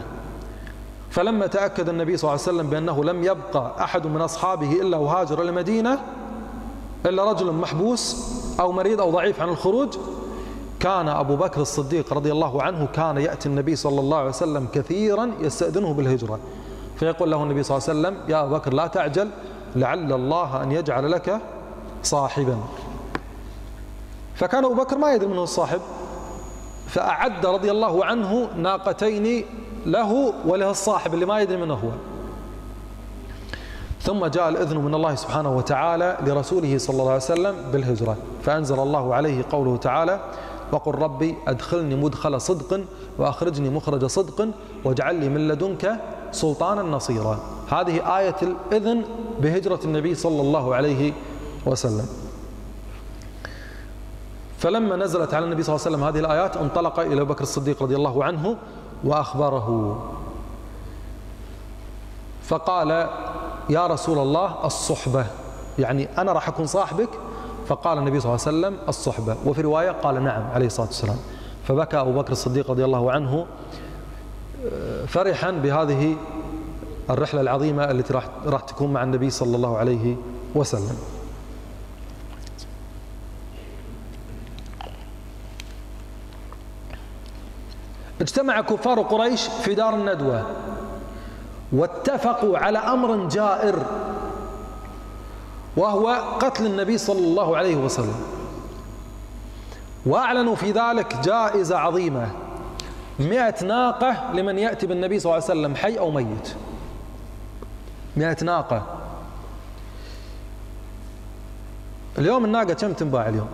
فلما 1.10 1.46
تأكد 1.46 1.88
النبي 1.88 2.16
صلى 2.16 2.30
الله 2.30 2.42
عليه 2.42 2.58
وسلم 2.58 2.70
بأنه 2.70 3.04
لم 3.04 3.24
يبقى 3.24 3.72
أحد 3.84 4.06
من 4.06 4.20
أصحابه 4.20 4.72
إلا 4.72 4.96
وهاجر 4.96 5.42
إلى 5.42 5.50
المدينة 5.50 5.98
إلا 7.06 7.30
رجل 7.30 7.52
محبوس 7.52 8.32
أو 8.60 8.72
مريض 8.72 9.00
أو 9.00 9.10
ضعيف 9.10 9.40
عن 9.42 9.48
الخروج 9.48 9.96
كان 10.80 11.08
أبو 11.08 11.36
بكر 11.36 11.60
الصديق 11.60 12.12
رضي 12.12 12.32
الله 12.32 12.62
عنه 12.62 12.88
كان 12.92 13.16
يأتي 13.16 13.48
النبي 13.48 13.76
صلى 13.76 14.00
الله 14.00 14.16
عليه 14.18 14.28
وسلم 14.28 14.66
كثيرا 14.74 15.30
يستأذنه 15.40 15.92
بالهجرة. 15.92 16.38
فيقول 16.96 17.30
له 17.30 17.42
النبي 17.42 17.62
صلى 17.62 17.76
الله 17.78 17.88
عليه 17.88 18.00
وسلم 18.00 18.30
يا 18.30 18.42
أبو 18.42 18.54
بكر 18.54 18.72
لا 18.72 18.86
تعجل 18.86 19.28
لعل 19.76 20.12
الله 20.12 20.62
أن 20.62 20.72
يجعل 20.72 21.10
لك 21.10 21.40
صاحبا. 22.02 22.58
فكان 24.34 24.64
أبو 24.64 24.74
بكر 24.74 24.98
ما 24.98 25.12
يدري 25.12 25.26
منه 25.26 25.42
الصاحب 25.42 25.80
فأعد 26.88 27.46
رضي 27.46 27.70
الله 27.70 28.04
عنه 28.04 28.48
ناقتين 28.56 29.44
له 29.86 30.34
وله 30.46 30.70
الصاحب 30.70 31.14
اللي 31.14 31.26
ما 31.26 31.40
يدري 31.40 31.56
منه 31.56 31.74
هو. 31.74 31.90
ثم 34.00 34.26
جاء 34.26 34.48
الإذن 34.48 34.78
من 34.78 34.94
الله 34.94 35.14
سبحانه 35.14 35.56
وتعالى 35.56 36.18
لرسوله 36.26 36.78
صلى 36.78 36.94
الله 37.00 37.12
عليه 37.12 37.22
وسلم 37.22 37.56
بالهجرة 37.72 38.16
فأنزل 38.42 38.78
الله 38.78 39.14
عليه 39.14 39.44
قوله 39.50 39.76
تعالى 39.76 40.20
وقل 40.72 40.94
ربي 40.94 41.36
أدخلني 41.46 41.94
مدخل 41.94 42.40
صدق 42.40 42.80
وأخرجني 43.18 43.70
مخرج 43.70 44.04
صدق 44.04 44.48
واجعل 44.84 45.14
لي 45.14 45.28
من 45.28 45.48
لدنك 45.48 46.00
سلطانا 46.32 46.82
نصيرا. 46.82 47.38
هذه 47.70 48.18
آية 48.18 48.36
الإذن 48.42 49.04
بهجرة 49.40 49.80
النبي 49.84 50.14
صلى 50.14 50.40
الله 50.40 50.74
عليه 50.74 51.12
وسلم. 51.66 52.06
فلما 54.58 54.96
نزلت 54.96 55.34
على 55.34 55.44
النبي 55.44 55.62
صلى 55.62 55.76
الله 55.76 55.86
عليه 55.86 55.96
وسلم 55.96 56.08
هذه 56.08 56.20
الآيات 56.20 56.56
انطلق 56.56 57.00
إلى 57.00 57.24
بكر 57.24 57.42
الصديق 57.42 57.82
رضي 57.82 57.96
الله 57.96 58.24
عنه 58.24 58.56
وأخبره. 59.04 59.98
فقال 62.42 62.90
يا 63.70 63.86
رسول 63.86 64.18
الله 64.18 64.66
الصحبة. 64.66 65.26
يعني 65.78 66.08
أنا 66.18 66.32
راح 66.32 66.48
أكون 66.48 66.66
صاحبك 66.66 67.08
فقال 67.66 67.98
النبي 67.98 68.20
صلى 68.20 68.34
الله 68.34 68.46
عليه 68.46 68.58
وسلم 68.58 68.88
الصحبة. 68.88 69.36
وفي 69.46 69.60
رواية 69.60 69.90
قال 69.90 70.24
نعم 70.24 70.42
عليه 70.54 70.66
الصلاة 70.66 70.86
والسلام. 70.86 71.16
فبكى 71.68 72.00
أبو 72.00 72.12
بكر 72.12 72.32
الصديق 72.32 72.70
رضي 72.70 72.84
الله 72.84 73.12
عنه 73.12 73.46
فرحا 75.06 75.50
بهذه 75.50 76.16
الرحلة 77.10 77.40
العظيمة 77.40 77.90
التي 77.90 78.12
راح 78.12 78.28
راح 78.46 78.60
تكون 78.60 78.92
مع 78.92 79.02
النبي 79.02 79.30
صلى 79.30 79.56
الله 79.56 79.78
عليه 79.78 80.16
وسلم. 80.54 80.98
اجتمع 88.20 88.60
كفار 88.60 89.00
قريش 89.00 89.48
في 89.48 89.74
دار 89.74 89.94
الندوة 89.94 90.46
واتفقوا 91.72 92.58
على 92.58 92.78
أمر 92.78 93.28
جائر. 93.28 93.86
وهو 95.76 96.08
قتل 96.40 96.66
النبي 96.66 96.98
صلى 96.98 97.18
الله 97.18 97.56
عليه 97.56 97.76
وسلم. 97.76 98.20
وأعلنوا 100.06 100.54
في 100.54 100.70
ذلك 100.70 101.16
جائزة 101.24 101.78
عظيمة. 101.78 102.30
مئة 103.18 103.64
ناقة 103.64 104.32
لمن 104.32 104.58
يأتي 104.58 104.86
بالنبي 104.86 105.18
صلى 105.18 105.32
الله 105.32 105.44
عليه 105.48 105.60
وسلم 105.60 105.76
حي 105.76 105.98
أو 105.98 106.10
ميت. 106.10 106.54
مئة 108.16 108.44
ناقة. 108.44 108.86
اليوم 112.18 112.44
الناقة 112.44 112.74
كم 112.74 112.92
تنباع 112.92 113.28
اليوم؟ 113.28 113.48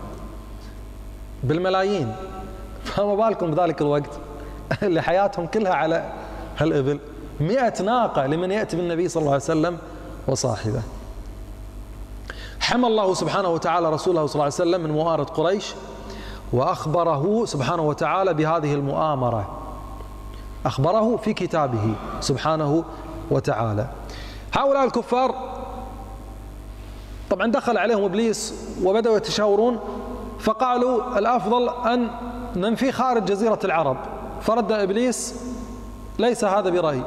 بالملايين. 1.42 2.14
فما 2.85 3.14
بالكم 3.14 3.50
بذلك 3.50 3.81
الوقت؟ 3.81 4.11
اللي 4.83 5.02
حياتهم 5.02 5.46
كلها 5.46 5.74
على 5.74 6.12
هالإبل. 6.57 6.98
مئة 7.40 7.83
ناقة 7.83 8.26
لمن 8.26 8.50
يأتي 8.50 8.76
بالنبي 8.76 9.09
صلى 9.09 9.20
الله 9.20 9.33
عليه 9.33 9.42
وسلم 9.42 9.78
وصاحبه. 10.26 10.83
حمى 12.60 12.86
الله 12.86 13.14
سبحانه 13.14 13.48
وتعالى 13.48 13.90
رسوله 13.90 14.26
صلى 14.26 14.34
الله 14.34 14.44
عليه 14.44 14.54
وسلم 14.54 14.80
من 14.80 14.90
مؤامرة 14.90 15.24
قريش 15.24 15.74
وأخبره 16.52 17.44
سبحانه 17.44 17.82
وتعالى 17.82 18.34
بهذه 18.34 18.74
المؤامرة. 18.74 19.48
أخبره 20.66 21.16
في 21.16 21.34
كتابه 21.34 21.94
سبحانه 22.20 22.84
وتعالى. 23.30 23.86
هؤلاء 24.52 24.84
الكفار 24.84 25.34
طبعا 27.30 27.46
دخل 27.46 27.78
عليهم 27.78 28.04
إبليس 28.04 28.54
وبدأوا 28.84 29.16
يتشاورون 29.16 29.78
فقالوا 30.38 31.18
الأفضل 31.18 31.68
أن 31.68 32.10
ننفي 32.56 32.92
خارج 32.92 33.24
جزيرة 33.24 33.58
العرب. 33.64 33.96
فرد 34.40 34.72
إبليس 34.72 35.34
ليس 36.18 36.44
هذا 36.44 36.70
برأي 36.70 37.02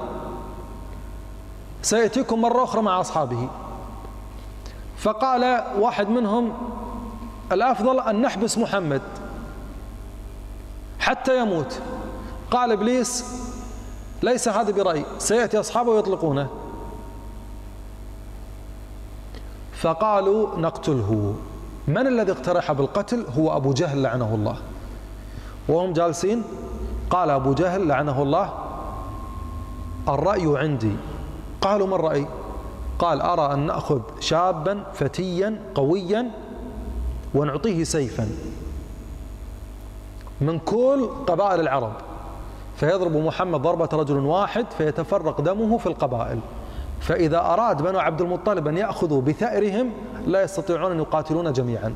سيأتيكم 1.81 2.41
مرة 2.41 2.63
أخرى 2.63 2.81
مع 2.81 3.01
أصحابه. 3.01 3.47
فقال 5.01 5.63
واحد 5.79 6.09
منهم 6.09 6.53
الأفضل 7.51 7.99
أن 7.99 8.21
نحبس 8.21 8.57
محمد 8.57 9.01
حتى 10.99 11.39
يموت. 11.39 11.79
قال 12.51 12.71
إبليس 12.71 13.25
ليس 14.23 14.47
هذا 14.47 14.71
برأي 14.71 15.05
سيأتي 15.17 15.59
أصحابه 15.59 15.91
ويطلقونه 15.91 16.47
فقالوا 19.73 20.59
نقتله. 20.59 21.35
من 21.87 22.07
الذي 22.07 22.31
اقترح 22.31 22.71
بالقتل؟ 22.71 23.25
هو 23.37 23.57
أبو 23.57 23.73
جهل 23.73 24.01
لعنه 24.03 24.35
الله. 24.35 24.57
وهم 25.67 25.93
جالسين؟ 25.93 26.43
قال 27.09 27.29
أبو 27.29 27.53
جهل 27.53 27.87
لعنه 27.87 28.21
الله 28.21 28.53
الرأي 30.07 30.57
عندي. 30.57 30.95
قالوا 31.61 31.87
ما 31.87 31.95
الرأي؟ 31.95 32.27
قال 32.99 33.21
أرى 33.21 33.53
أن 33.53 33.59
نأخذ 33.59 34.01
شابا 34.19 34.83
فتيا 34.93 35.61
قويا 35.75 36.31
ونعطيه 37.35 37.83
سيفا. 37.83 38.29
من 40.41 40.59
كل 40.59 41.09
قبائل 41.27 41.59
العرب. 41.59 41.93
فيضرب 42.75 43.15
محمد 43.15 43.61
ضربة 43.61 43.89
رجل 43.93 44.17
واحد 44.17 44.65
فيتفرق 44.77 45.41
دمه 45.41 45.77
في 45.77 45.87
القبائل. 45.87 46.39
فإذا 46.99 47.39
أراد 47.39 47.81
بنو 47.81 47.99
عبد 47.99 48.21
المطلب 48.21 48.67
أن 48.67 48.77
يأخذوا 48.77 49.21
بثأرهم 49.21 49.91
لا 50.27 50.43
يستطيعون 50.43 50.91
أن 50.91 50.99
يقاتلون 50.99 51.53
جميعا. 51.53 51.93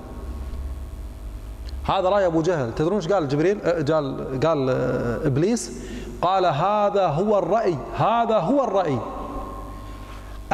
هذا 1.84 2.10
رأي 2.10 2.26
أبو 2.26 2.42
جهل. 2.42 2.76
تدرون 2.76 2.96
إيش 2.96 3.08
قال 3.08 3.28
جبريل؟ 3.28 3.60
قال 3.92 4.40
قال 4.46 4.70
إبليس؟ 5.26 5.72
قال 6.22 6.46
هذا 6.46 7.08
هو 7.08 7.38
الرأي 7.38 7.78
هذا 7.98 8.38
هو 8.38 8.64
الرأي. 8.64 9.00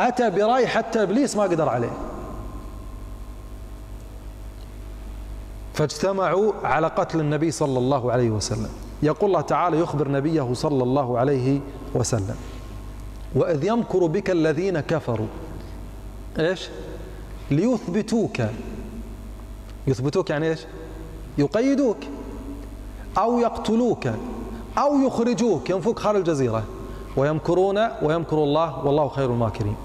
أتى 0.07 0.29
برأي 0.29 0.67
حتى 0.67 1.03
إبليس 1.03 1.35
ما 1.35 1.43
قدر 1.43 1.69
عليه. 1.69 1.91
فاجتمعوا 5.73 6.53
على 6.63 6.87
قتل 6.87 7.19
النبي 7.19 7.51
صلى 7.51 7.79
الله 7.79 8.11
عليه 8.11 8.29
وسلم. 8.29 8.69
يقول 9.03 9.29
الله 9.29 9.41
تعالى 9.41 9.79
يخبر 9.79 10.11
نبيه 10.11 10.53
صلى 10.53 10.83
الله 10.83 11.19
عليه 11.19 11.59
وسلم. 11.95 12.35
وإذ 13.35 13.63
يمكر 13.63 14.05
بك 14.05 14.29
الذين 14.29 14.79
كفروا. 14.79 15.27
إيش؟ 16.39 16.69
ليثبتوك. 17.51 18.41
يثبتوك 19.87 20.29
يعني 20.29 20.49
إيش؟ 20.49 20.59
يقيدوك. 21.37 21.97
أو 23.17 23.39
يقتلوك. 23.39 24.07
أو 24.77 25.07
يخرجوك. 25.07 25.69
ينفوك 25.69 25.99
خارج 25.99 26.17
الجزيرة. 26.17 26.63
ويمكرون 27.17 27.87
ويمكر 28.01 28.37
الله 28.37 28.85
والله 28.85 29.07
خير 29.07 29.29
الماكرين. 29.29 29.75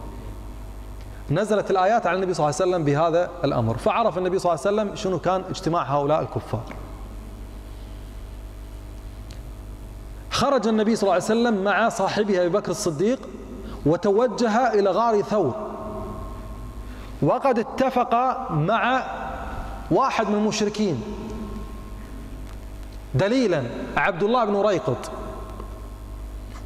نزلت 1.31 1.71
الآيات 1.71 2.07
على 2.07 2.17
النبي 2.17 2.35
صلى 2.35 2.45
الله 2.47 2.57
عليه 2.61 2.71
وسلم 2.71 2.85
بهذا 2.85 3.31
الأمر. 3.45 3.77
فعرف 3.77 4.19
النبي 4.19 4.39
صلى 4.39 4.53
الله 4.53 4.67
عليه 4.67 4.77
وسلم 4.77 4.97
شنو 4.97 5.19
كان 5.19 5.45
اجتماع 5.51 5.83
هؤلاء 5.83 6.21
الكفار. 6.21 6.75
خرج 10.31 10.69
النبي 10.69 10.97
صلى 10.97 11.03
الله 11.03 11.15
عليه 11.15 11.25
وسلم 11.25 11.65
مع 11.65 11.89
صاحبه 11.89 12.41
أبي 12.41 12.49
بكر 12.49 12.71
الصديق 12.71 13.19
وتوجه 13.87 14.75
إلى 14.75 14.91
غار 14.91 15.23
ثور. 15.23 15.55
وقد 17.23 17.59
اتفق 17.59 18.15
مع 18.51 19.03
واحد 19.91 20.29
من 20.29 20.35
المشركين. 20.35 21.03
دليلا 23.15 23.65
عبد 23.97 24.23
الله 24.23 24.45
بن 24.45 24.57
ريقط. 24.61 25.11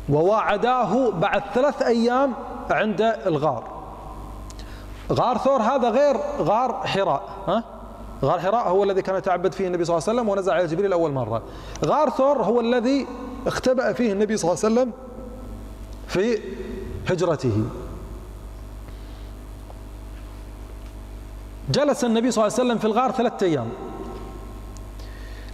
وواعداه 0.09 1.11
بعد 1.11 1.43
ثلاث 1.55 1.83
أيام 1.83 2.33
عند 2.71 3.01
الغار. 3.27 3.80
غار 5.13 5.39
ثور 5.39 5.63
هذا 5.63 5.91
غير 5.91 6.17
غار 6.41 6.87
حراء 6.87 7.23
ها؟ 7.49 7.65
غار 8.25 8.41
حراء 8.41 8.69
هو 8.69 8.85
الذي 8.85 9.03
كان 9.03 9.17
يتعبد 9.17 9.53
فيه 9.53 9.67
النبي 9.67 9.85
صلى 9.85 9.97
الله 9.97 10.09
عليه 10.09 10.19
وسلم 10.21 10.29
ونزل 10.29 10.53
على 10.53 10.67
جبريل 10.67 10.93
أول 10.93 11.13
مرة. 11.13 11.43
غار 11.85 12.11
ثور 12.11 12.43
هو 12.43 12.61
الذي 12.61 13.07
اختبأ 13.47 13.93
فيه 13.93 14.13
النبي 14.13 14.37
صلى 14.37 14.51
الله 14.51 14.65
عليه 14.65 14.75
وسلم 14.75 14.93
في 16.09 16.39
هجرته. 17.09 17.65
جلس 21.71 22.05
النبي 22.05 22.31
صلى 22.31 22.45
الله 22.45 22.55
عليه 22.55 22.65
وسلم 22.65 22.79
في 22.79 22.85
الغار 22.85 23.11
ثلاثة 23.13 23.47
أيام. 23.47 23.69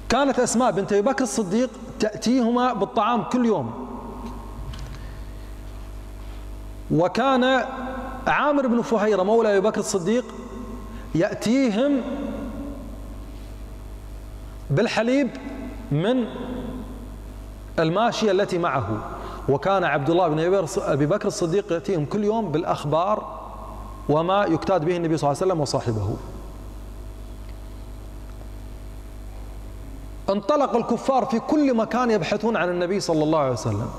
كانت 0.08 0.38
أسماء 0.38 0.70
بنت 0.70 0.92
أبي 0.92 1.02
بكر 1.02 1.24
الصديق 1.24 1.70
تأتيهما 2.00 2.72
بالطعام 2.72 3.22
كل 3.22 3.46
يوم. 3.46 3.86
وكان 6.90 7.64
عامر 8.26 8.66
بن 8.66 8.82
فهيرة 8.82 9.22
مولى 9.22 9.58
أبي 9.58 9.68
بكر 9.68 9.80
الصديق 9.80 10.24
يأتيهم 11.14 12.00
بالحليب 14.70 15.30
من 15.92 16.24
الماشية 17.78 18.30
التي 18.30 18.58
معه. 18.58 18.98
وكان 19.48 19.84
عبد 19.84 20.10
الله 20.10 20.28
بن 20.28 20.38
أبي 20.78 21.06
بكر 21.06 21.28
الصديق 21.28 21.72
يأتيهم 21.72 22.04
كل 22.04 22.24
يوم 22.24 22.52
بالأخبار 22.52 23.46
وما 24.08 24.44
يكتاد 24.44 24.84
به 24.84 24.96
النبي 24.96 25.16
صلى 25.16 25.28
الله 25.28 25.42
عليه 25.42 25.52
وسلم 25.52 25.60
وصاحبه. 25.60 26.16
انطلق 30.30 30.76
الكفار 30.76 31.24
في 31.24 31.38
كل 31.38 31.76
مكان 31.76 32.10
يبحثون 32.10 32.56
عن 32.56 32.68
النبي 32.68 33.00
صلى 33.00 33.24
الله 33.24 33.38
عليه 33.38 33.52
وسلم. 33.52 33.90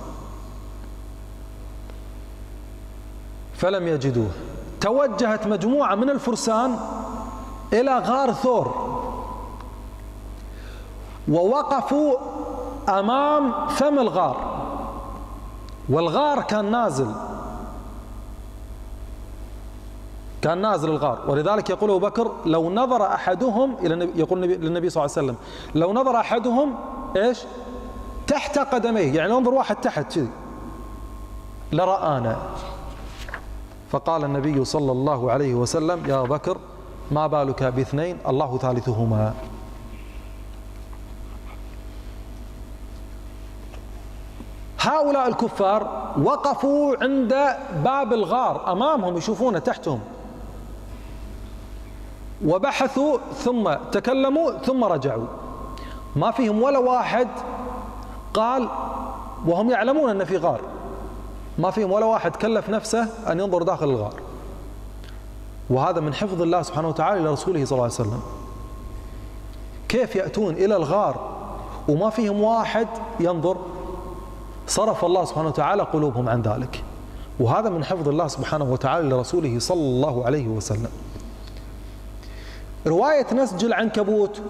فلم 3.57 3.87
يجدوه. 3.87 4.29
توجهت 4.81 5.47
مجموعة 5.47 5.95
من 5.95 6.09
الفرسان 6.09 6.79
إلى 7.73 7.97
غار 7.97 8.33
ثور. 8.33 8.87
ووقفوا 11.29 12.17
أمام 12.89 13.67
فم 13.67 13.99
الغار. 13.99 14.37
والغار 15.89 16.41
كان 16.41 16.71
نازل. 16.71 17.11
كان 20.41 20.61
نازل 20.61 20.89
الغار. 20.89 21.19
ولذلك 21.27 21.69
يقول 21.69 21.89
أبو 21.89 21.99
بكر 21.99 22.31
لو 22.45 22.69
نظر 22.69 23.05
أحدهم 23.05 23.75
إلى 23.79 23.93
النبي 23.93 24.19
يقول 24.19 24.41
للنبي 24.41 24.89
صلى 24.89 25.05
الله 25.05 25.17
عليه 25.17 25.27
وسلم 25.27 25.37
لو 25.75 25.93
نظر 25.93 26.19
أحدهم 26.19 26.75
إيش؟ 27.15 27.39
تحت 28.27 28.59
قدميه. 28.59 29.15
يعني 29.15 29.33
انظر 29.33 29.53
واحد 29.53 29.75
تحت 29.75 30.13
كذي 30.13 30.29
لرآنا. 31.71 32.37
فقال 33.91 34.23
النبي 34.23 34.65
صلى 34.65 34.91
الله 34.91 35.31
عليه 35.31 35.53
وسلم 35.55 36.05
يا 36.07 36.21
بكر 36.21 36.57
ما 37.11 37.27
بالك 37.27 37.63
باثنين؟ 37.63 38.17
الله 38.27 38.57
ثالثهما. 38.57 39.33
هؤلاء 44.79 45.27
الكفار 45.27 46.13
وقفوا 46.23 46.95
عند 47.01 47.33
باب 47.83 48.13
الغار 48.13 48.71
أمامهم 48.71 49.17
يشوفونه 49.17 49.59
تحتهم. 49.59 49.99
وبحثوا 52.45 53.17
ثم 53.33 53.73
تكلموا 53.91 54.51
ثم 54.51 54.83
رجعوا. 54.83 55.27
ما 56.15 56.31
فيهم 56.31 56.61
ولا 56.61 56.79
واحد 56.79 57.27
قال 58.33 58.69
وهم 59.47 59.69
يعلمون 59.69 60.09
أن 60.09 60.23
في 60.25 60.37
غار. 60.37 60.61
ما 61.57 61.71
فيهم 61.71 61.91
ولا 61.91 62.05
واحد 62.05 62.35
كلف 62.35 62.69
نفسه 62.69 63.09
أن 63.31 63.39
ينظر 63.39 63.63
داخل 63.63 63.89
الغار. 63.89 64.13
وهذا 65.69 65.99
من 65.99 66.13
حفظ 66.13 66.41
الله 66.41 66.61
سبحانه 66.61 66.87
وتعالى 66.87 67.21
لرسوله 67.21 67.65
صلى 67.65 67.71
الله 67.71 67.83
عليه 67.83 67.93
وسلم. 67.93 68.21
كيف 69.89 70.15
يأتون 70.15 70.53
إلى 70.53 70.75
الغار 70.75 71.37
وما 71.87 72.09
فيهم 72.09 72.41
واحد 72.41 72.87
ينظر؟ 73.19 73.57
صرف 74.67 75.05
الله 75.05 75.25
سبحانه 75.25 75.47
وتعالى 75.47 75.83
قلوبهم 75.83 76.29
عن 76.29 76.41
ذلك. 76.41 76.83
وهذا 77.39 77.69
من 77.69 77.83
حفظ 77.83 78.07
الله 78.07 78.27
سبحانه 78.27 78.65
وتعالى 78.65 79.09
لرسوله 79.09 79.59
صلى 79.59 79.79
الله 79.79 80.25
عليه 80.25 80.47
وسلم. 80.47 80.91
رواية 82.87 83.33
نسج 83.33 83.65
العنكبوت 83.65 84.41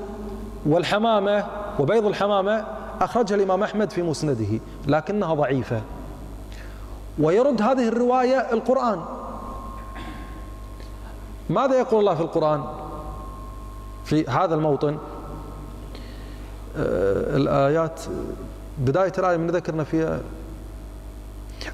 والحمامة 0.66 1.46
وبيض 1.80 2.06
الحمامة 2.06 2.66
أخرجها 3.02 3.36
الإمام 3.36 3.64
أحمد 3.64 3.92
في 3.92 4.02
مسنده 4.02 4.60
لكنها 4.88 5.34
ضعيفة. 5.34 5.82
ويرد 7.20 7.62
هذه 7.62 7.88
الرواية 7.88 8.38
القرآن. 8.54 9.02
ماذا 11.50 11.80
يقول 11.80 12.00
الله 12.00 12.16
في 12.16 12.22
القرآن؟ 12.22 12.64
في 14.06 14.28
هذا 14.28 14.56
الموطن 14.56 14.98
آه 16.78 17.38
الآيات 17.38 18.02
بداية 18.78 19.14
الآية 19.18 19.38
من 19.38 19.48
ذكرنا 19.50 19.84
فيها. 19.84 20.20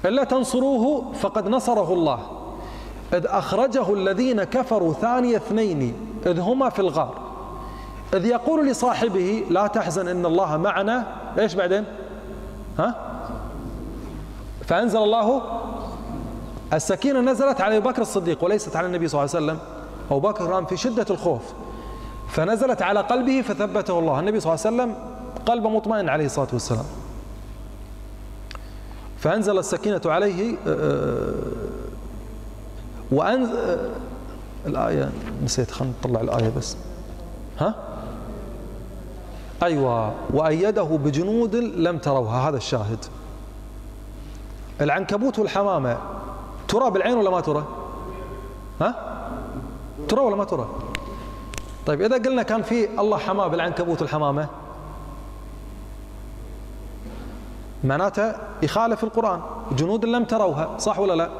إلا 0.04 0.24
تنصروه 0.24 1.12
فقد 1.12 1.48
نصره 1.48 1.92
الله. 1.92 2.18
إذ 3.12 3.26
أخرجه 3.26 3.94
الذين 3.94 4.44
كفروا 4.44 4.92
ثاني 4.92 5.36
اثنين 5.36 5.96
إذ 6.26 6.40
هما 6.40 6.68
في 6.68 6.78
الغار. 6.78 7.14
إذ 8.14 8.26
يقول 8.26 8.66
لصاحبه 8.66 9.44
لا 9.50 9.66
تحزن 9.66 10.08
إن 10.08 10.26
الله 10.26 10.56
معنا. 10.56 11.06
إيش 11.38 11.54
بعدين؟ 11.54 11.84
ها؟ 12.78 13.13
فأنزل 14.66 14.98
الله 14.98 15.42
السكينة 16.72 17.20
نزلت 17.20 17.60
على 17.60 17.76
أبي 17.76 17.88
بكر 17.88 18.02
الصديق 18.02 18.44
وليست 18.44 18.76
على 18.76 18.86
النبي 18.86 19.08
صلى 19.08 19.24
الله 19.24 19.36
عليه 19.36 19.44
وسلم. 19.44 19.58
أبو 20.10 20.20
بكر 20.20 20.46
كان 20.50 20.66
في 20.66 20.76
شدة 20.76 21.06
الخوف. 21.10 21.42
فنزلت 22.28 22.82
على 22.82 23.00
قلبه 23.00 23.42
فثبته 23.42 23.98
الله. 23.98 24.20
النبي 24.20 24.40
صلى 24.40 24.54
الله 24.54 24.66
عليه 24.66 24.76
وسلم 24.76 24.96
قلبه 25.46 25.68
مطمئن 25.68 26.08
عليه 26.08 26.26
الصلاة 26.26 26.48
والسلام. 26.52 26.84
فأنزل 29.18 29.58
السكينة 29.58 30.00
عليه 30.04 30.56
آه، 30.66 30.68
آه، 30.68 31.34
وأنزل 33.12 33.56
آه، 33.56 33.90
الآية 34.66 35.10
نسيت 35.44 35.70
خلينا 35.70 35.94
نطلع 36.04 36.20
الآية 36.20 36.52
بس. 36.56 36.76
ها؟ 37.58 37.74
أيوة. 39.62 40.12
وأيده 40.34 40.82
بجنود 40.82 41.56
لم 41.56 41.98
تروها. 41.98 42.48
هذا 42.48 42.56
الشاهد. 42.56 43.04
العنكبوت 44.80 45.38
والحمامة. 45.38 45.98
ترى 46.68 46.90
بالعين 46.90 47.16
ولا 47.16 47.30
ما 47.30 47.40
ترى؟ 47.40 47.64
ها؟ 48.80 48.94
ترى 50.08 50.20
ولا 50.20 50.36
ما 50.36 50.44
ترى؟ 50.44 50.68
طيب 51.86 52.02
إذا 52.02 52.16
قلنا 52.16 52.42
كان 52.42 52.62
في 52.62 53.00
الله 53.00 53.18
حماه 53.18 53.48
بالعنكبوت 53.48 54.00
والحمامة 54.00 54.48
معناته 57.84 58.34
يخالف 58.62 59.04
القرآن. 59.04 59.40
جنود 59.72 60.04
لم 60.04 60.24
تروها 60.24 60.78
صح 60.78 60.98
ولا 60.98 61.12
لا؟ 61.12 61.30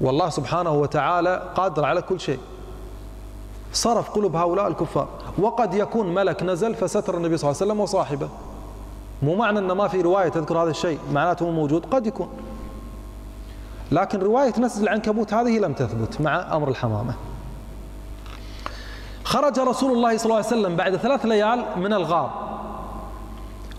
والله 0.00 0.28
سبحانه 0.28 0.70
وتعالى 0.70 1.52
قادر 1.54 1.84
على 1.84 2.02
كل 2.02 2.20
شيء. 2.20 2.38
صرف 3.72 4.10
قلوب 4.10 4.36
هؤلاء 4.36 4.68
الكفار. 4.68 5.08
وقد 5.38 5.74
يكون 5.74 6.14
ملك 6.14 6.42
نزل 6.42 6.74
فستر 6.74 7.16
النبي 7.16 7.36
صلى 7.36 7.50
الله 7.50 7.62
عليه 7.62 7.72
وسلم 7.72 7.80
وصاحبه. 7.80 8.28
مو 9.22 9.34
معنى 9.34 9.58
أن 9.58 9.72
ما 9.72 9.88
في 9.88 10.00
رواية 10.00 10.28
تذكر 10.28 10.62
هذا 10.62 10.70
الشيء 10.70 10.98
معناته 11.12 11.46
مو 11.46 11.52
موجود 11.52 11.86
قد 11.86 12.06
يكون. 12.06 12.28
لكن 13.92 14.20
رواية 14.20 14.52
نسج 14.58 14.82
العنكبوت 14.82 15.34
هذه 15.34 15.58
لم 15.58 15.72
تثبت 15.72 16.20
مع 16.20 16.56
أمر 16.56 16.68
الحمامة. 16.68 17.14
خرج 19.24 19.58
رسول 19.58 19.92
الله 19.92 20.16
صلى 20.16 20.24
الله 20.24 20.36
عليه 20.36 20.46
وسلم 20.46 20.76
بعد 20.76 20.96
ثلاث 20.96 21.26
ليال 21.26 21.64
من 21.76 21.92
الغار 21.92 22.58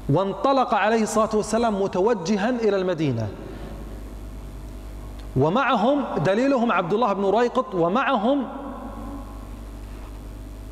وانطلق 0.09 0.73
عليه 0.73 1.03
الصلاة 1.03 1.29
والسلام 1.33 1.81
متوجها 1.81 2.49
إلى 2.49 2.75
المدينة. 2.75 3.27
ومعهم 5.35 6.03
دليلهم 6.25 6.71
عبد 6.71 6.93
الله 6.93 7.13
بن 7.13 7.25
ريقط 7.25 7.75
ومعهم 7.75 8.43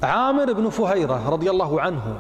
عامر 0.04 0.54
بن 0.54 0.70
فهيرة 0.70 1.30
رضي 1.30 1.50
الله 1.50 1.82
عنه. 1.82 2.20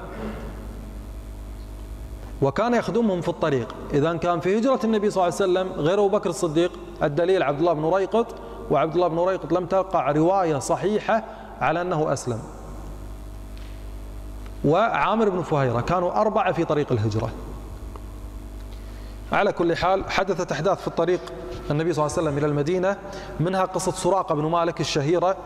وكان 2.41 2.73
يخدمهم 2.73 3.21
في 3.21 3.29
الطريق. 3.29 3.75
إذا 3.93 4.13
كان 4.13 4.39
في 4.39 4.59
هجرة 4.59 4.79
النبي 4.83 5.09
صلى 5.09 5.23
الله 5.23 5.35
عليه 5.41 5.51
وسلم 5.51 5.85
غير 5.85 5.99
أبو 5.99 6.09
بكر 6.09 6.29
الصديق. 6.29 6.71
الدليل 7.03 7.43
عبد 7.43 7.59
الله 7.59 7.73
بن 7.73 7.85
ريقط 7.85 8.35
وعبد 8.71 8.95
الله 8.95 9.07
بن 9.07 9.19
ريقط 9.19 9.53
لم 9.53 9.65
تقع 9.65 10.11
رواية 10.11 10.59
صحيحة 10.59 11.23
على 11.61 11.81
أنه 11.81 12.13
أسلم. 12.13 12.39
وعامر 14.65 15.29
بن 15.29 15.41
فهيرة 15.41 15.81
كانوا 15.81 16.21
أربعة 16.21 16.51
في 16.51 16.65
طريق 16.65 16.91
الهجرة. 16.91 17.29
على 19.31 19.51
كل 19.51 19.75
حال 19.75 20.11
حدثت 20.11 20.51
أحداث 20.51 20.81
في 20.81 20.87
الطريق 20.87 21.19
النبي 21.71 21.93
صلى 21.93 22.05
الله 22.05 22.17
عليه 22.17 22.27
وسلم 22.27 22.37
إلى 22.37 22.47
المدينة 22.47 22.97
منها 23.39 23.65
قصة 23.65 23.91
سراقة 23.91 24.35
بن 24.35 24.45
مالك 24.45 24.81
الشهيرة 24.81 25.37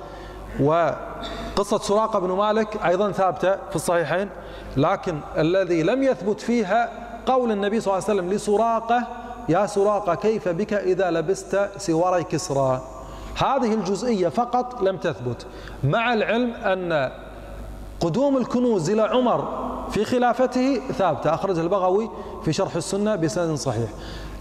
وقصة 1.58 1.78
سراقة 1.78 2.20
بن 2.20 2.32
مالك 2.32 2.86
أيضا 2.86 3.12
ثابتة 3.12 3.56
في 3.70 3.76
الصحيحين 3.76 4.30
لكن 4.78 5.20
الذي 5.38 5.84
لم 5.84 6.04
يثبت 6.04 6.41
فيها 6.41 6.89
قول 7.26 7.52
النبي 7.52 7.80
صلى 7.82 7.94
الله 7.94 8.04
عليه 8.10 8.20
وسلم 8.20 8.34
لسراقة 8.34 9.08
يا 9.50 9.65
سراقة 9.65 10.15
كيف 10.15 10.50
بك 10.50 10.74
إذا 10.74 11.12
لبست 11.12 11.70
سواري 11.78 12.24
كسرى؟ 12.24 12.82
هذه 13.36 13.74
الجزئية 13.74 14.28
فقط 14.28 14.82
لم 14.82 14.98
تثبت 14.98 15.46
مع 15.84 16.13
العلم 16.13 16.52
أن 16.52 17.12
قدوم 18.00 18.38
الكنوز 18.38 18.89
إلى 18.89 19.02
عمر 19.02 19.65
في 19.91 20.06
خلافته 20.06 20.82
ثابتة 20.98 21.34
أخرج 21.34 21.60
البغوي 21.60 22.10
في 22.44 22.54
شرح 22.54 22.76
السنة 22.76 23.15
بسند 23.15 23.58
صحيح. 23.58 23.89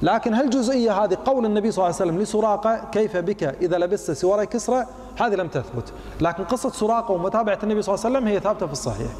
لكن 0.04 0.34
هالجزئية 0.34 1.04
هذه 1.04 1.18
قول 1.24 1.46
النبي 1.46 1.70
صلى 1.70 1.84
الله 1.84 1.94
عليه 2.00 2.10
وسلم 2.10 2.22
لسراقة 2.22 2.90
كيف 2.92 3.16
بك 3.16 3.42
إذا 3.42 3.78
لبست 3.78 4.10
سواري 4.10 4.46
كسرى؟ 4.46 4.86
هذه 5.20 5.34
لم 5.34 5.48
تثبت. 5.48 5.92
لكن 6.20 6.44
قصة 6.44 6.70
سراقة 6.70 7.12
ومتابعة 7.12 7.58
النبي 7.62 7.82
صلى 7.82 7.94
الله 7.94 8.06
عليه 8.06 8.16
وسلم 8.16 8.28
هي 8.28 8.40
ثابتة 8.40 8.66
في 8.66 8.72
الصحيح. 8.72 9.10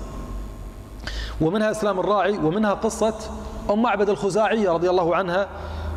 ومنها 1.40 1.70
إسلام 1.70 2.01
الراعي 2.01 2.38
ومنها 2.38 2.75
قصة 2.75 3.14
أم 3.70 3.83
معبد 3.83 4.09
الخزاعية 4.09 4.70
رضي 4.70 4.90
الله 4.90 5.16
عنها 5.16 5.49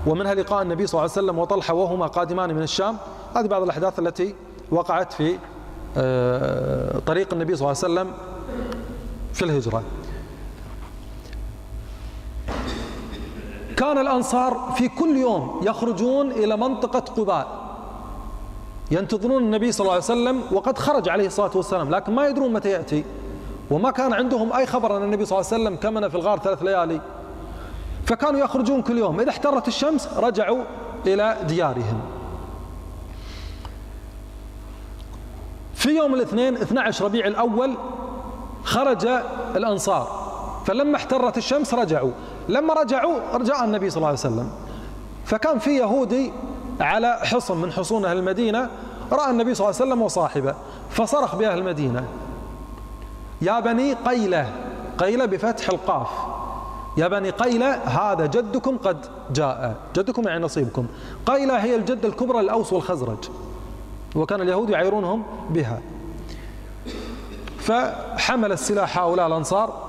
ومنها 0.08 0.34
لقاء 0.34 0.62
النبي 0.62 0.88
صلى 0.88 1.00
الله 1.00 1.12
عليه 1.12 1.23
وسلم 1.28 1.39
وطلحة 1.39 1.73
وهما 1.73 2.08
قادمان 2.08 2.56
من 2.56 2.62
الشام. 2.63 2.97
هذه 3.36 3.47
بعض 3.47 3.62
الأحداث 3.63 4.00
التي 4.00 4.36
وقعت 4.71 5.13
في 5.13 5.38
آه، 5.97 7.00
طريق 7.00 7.34
النبي 7.34 7.56
صلى 7.56 7.71
الله 7.71 7.84
عليه 7.84 7.93
وسلم 7.93 8.13
في 9.34 9.45
الهجرة. 9.45 9.84
كان 13.78 13.98
الأنصار 13.98 14.74
في 14.78 14.90
كل 14.90 15.18
يوم 15.18 15.62
يخرجون 15.63 16.32
إلى 16.32 16.58
منطقة 16.58 17.00
قباء. 17.00 17.48
ينتظرون 18.92 19.44
النبي 19.44 19.72
صلى 19.72 19.86
الله 19.86 19.94
عليه 19.94 20.04
وسلم 20.04 20.42
وقد 20.52 20.78
خرج 20.78 21.10
عليه 21.10 21.28
الصلاة 21.28 21.52
والسلام 21.56 21.90
لكن 21.90 22.16
ما 22.16 22.28
يدرون 22.28 22.54
متى 22.54 22.70
يأتي. 22.70 23.06
وما 23.72 23.92
كان 23.92 24.13
عندهم 24.13 24.54
أي 24.54 24.66
خبر 24.66 24.98
أن 24.98 25.04
النبي 25.04 25.26
صلى 25.26 25.40
الله 25.40 25.54
عليه 25.54 25.63
وسلم 25.63 25.76
كمن 25.76 26.10
في 26.10 26.16
الغار 26.16 26.40
ثلاث 26.40 26.63
ليالي. 26.63 27.02
فكانوا 28.06 28.40
يخرجون 28.40 28.82
كل 28.82 28.98
يوم. 28.98 29.20
إذا 29.20 29.30
احترت 29.30 29.68
الشمس 29.68 30.10
رجعوا 30.18 30.63
إلى 31.08 31.38
ديارهم. 31.48 32.00
في 35.74 35.90
يوم 35.90 36.13
الاثنين 36.13 36.58
12 36.58 37.06
ربيع 37.06 37.28
الأول 37.28 37.78
خرج 38.63 39.08
الأنصار. 39.56 40.28
فلما 40.66 40.96
احترت 40.96 41.38
الشمس 41.38 41.74
رجعوا. 41.74 42.12
لما 42.50 42.74
رجعوا 42.74 43.20
رجع 43.34 43.64
النبي 43.64 43.90
صلى 43.90 43.98
الله 43.98 44.08
عليه 44.08 44.20
وسلم. 44.20 44.50
فكان 45.26 45.60
في 45.60 45.78
يهودي 45.78 46.34
على 46.80 47.20
حصن 47.24 47.58
من 47.58 47.72
حصون 47.72 48.06
أهل 48.06 48.18
المدينة 48.18 48.70
رأى 49.12 49.32
النبي 49.32 49.56
صلى 49.56 49.66
الله 49.66 49.82
عليه 49.82 49.92
وسلم 49.92 50.02
وصاحبه 50.02 50.56
فصرخ 50.90 51.36
بأهل 51.36 51.58
المدينة. 51.58 52.06
يا 53.42 53.60
بني 53.60 53.94
قيلة 53.94 54.52
قيلة 54.98 55.26
بفتح 55.26 55.70
القاف. 55.70 56.08
يا 56.98 57.08
بني 57.08 57.30
قيلة 57.30 57.74
هذا 57.76 58.26
جدكم 58.26 58.78
قد 58.78 58.98
جاء. 59.34 59.76
جدكم 59.96 60.28
يعني 60.28 60.44
نصيبكم. 60.44 60.88
قيلة 61.26 61.58
هي 61.58 61.76
الجدة 61.76 62.08
الكبرى 62.08 62.40
الأوس 62.40 62.74
والخزرج. 62.74 63.30
وكان 64.16 64.42
اليهود 64.42 64.70
يعيرونهم 64.70 65.24
بها. 65.50 65.82
فحمل 67.60 68.52
السلاح 68.52 69.00
هؤلاء 69.00 69.28
الأنصار 69.28 69.88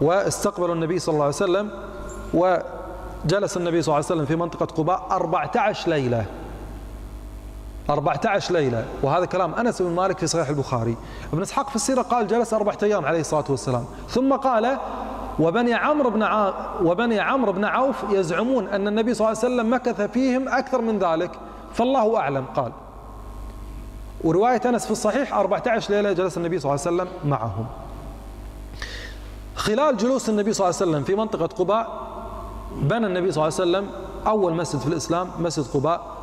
واستقبلوا 0.00 0.74
النبي 0.74 0.98
صلى 0.98 1.12
الله 1.12 1.24
عليه 1.24 1.34
وسلم. 1.34 1.85
وجلس 2.34 3.56
النبي 3.56 3.82
صلى 3.82 3.92
الله 3.92 3.94
عليه 3.94 4.06
وسلم 4.06 4.24
في 4.24 4.36
منطقة 4.36 4.66
قباء 4.66 5.06
14 5.10 5.90
ليلة. 5.90 6.24
14 7.90 8.54
ليلة. 8.54 8.84
وهذا 9.02 9.24
كلام 9.24 9.54
أنس 9.54 9.82
بن 9.82 9.90
مالك 9.90 10.18
في 10.18 10.26
صحيح 10.26 10.48
البخاري. 10.48 10.96
ابن 11.32 11.42
إسحاق 11.42 11.68
في 11.68 11.76
السيرة 11.76 12.02
قال 12.02 12.26
جلس 12.26 12.54
أربعة 12.54 12.78
أيام 12.82 13.04
عليه 13.04 13.20
الصلاة 13.20 13.44
والسلام. 13.48 13.84
ثم 14.08 14.32
قال 14.32 14.78
وبني 15.38 15.74
عمرو 15.74 16.10
بن 16.10 16.22
ع... 16.22 16.52
وبني 16.82 17.20
عمرو 17.20 17.52
بن 17.52 17.64
عوف 17.64 17.96
يزعمون 18.10 18.68
أن 18.68 18.88
النبي 18.88 19.14
صلى 19.14 19.28
الله 19.28 19.38
عليه 19.42 19.54
وسلم 19.54 19.74
مكث 19.74 20.00
فيهم 20.00 20.48
أكثر 20.48 20.80
من 20.80 20.98
ذلك. 20.98 21.30
فالله 21.74 22.18
أعلم. 22.18 22.44
قال. 22.56 22.72
ورواية 24.24 24.60
أنس 24.66 24.84
في 24.84 24.90
الصحيح 24.90 25.34
14 25.34 25.94
ليلة 25.94 26.12
جلس 26.12 26.36
النبي 26.36 26.58
صلى 26.58 26.74
الله 26.74 26.86
عليه 26.86 26.96
وسلم 26.96 27.30
معهم. 27.30 27.66
خلال 29.54 29.96
جلوس 29.96 30.28
النبي 30.28 30.52
صلى 30.52 30.66
الله 30.66 30.76
عليه 30.80 30.90
وسلم 30.90 31.04
في 31.04 31.14
منطقة 31.14 31.46
قباء 31.46 32.15
بنى 32.82 33.06
النبي 33.06 33.32
صلى 33.32 33.48
الله 33.48 33.60
عليه 33.60 33.70
وسلم 33.70 33.90
أول 34.26 34.54
مسجد 34.54 34.80
في 34.80 34.86
الإسلام 34.86 35.28
مسجد 35.38 35.66
قباء 35.74 36.16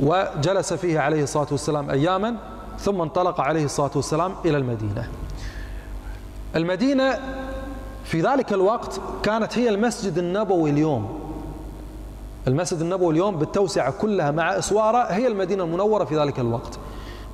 وجلس 0.00 0.72
فيه 0.72 1.00
عليه 1.00 1.22
الصلاة 1.22 1.46
والسلام 1.50 1.90
أياما 1.90 2.36
ثم 2.78 3.00
انطلق 3.00 3.40
عليه 3.40 3.64
الصلاة 3.64 3.90
والسلام 3.96 4.34
إلى 4.44 4.56
المدينة. 4.56 5.08
المدينة 6.56 7.18
في 8.04 8.20
ذلك 8.20 8.52
الوقت 8.52 9.00
كانت 9.22 9.58
هي 9.58 9.68
المسجد 9.68 10.18
النبوي 10.18 10.70
اليوم. 10.70 11.20
المسجد 12.48 12.80
النبوي 12.80 13.12
اليوم 13.12 13.36
بالتوسعة 13.36 13.90
كلها 13.90 14.30
مع 14.30 14.58
إسوارة 14.58 14.98
هي 14.98 15.26
المدينة 15.26 15.64
المنورة 15.64 16.04
في 16.04 16.18
ذلك 16.18 16.40
الوقت. 16.40 16.78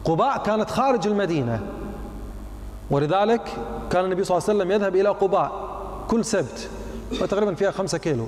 قباء 0.05 0.43
كانت 0.43 0.71
خارج 0.71 1.07
المدينة. 1.07 1.61
ولذلك 2.91 3.43
كان 3.91 4.05
النبي 4.05 4.25
صلى 4.25 4.39
الله 4.39 4.49
عليه 4.49 4.59
وسلم 4.59 4.71
يذهب 4.71 4.97
إلى 4.97 5.09
قباء 5.09 5.53
كل 6.09 6.25
سبت. 6.25 6.71
وتقريبا 7.21 7.55
فيها 7.55 7.71
خمسة 7.71 7.99
كيلو. 7.99 8.27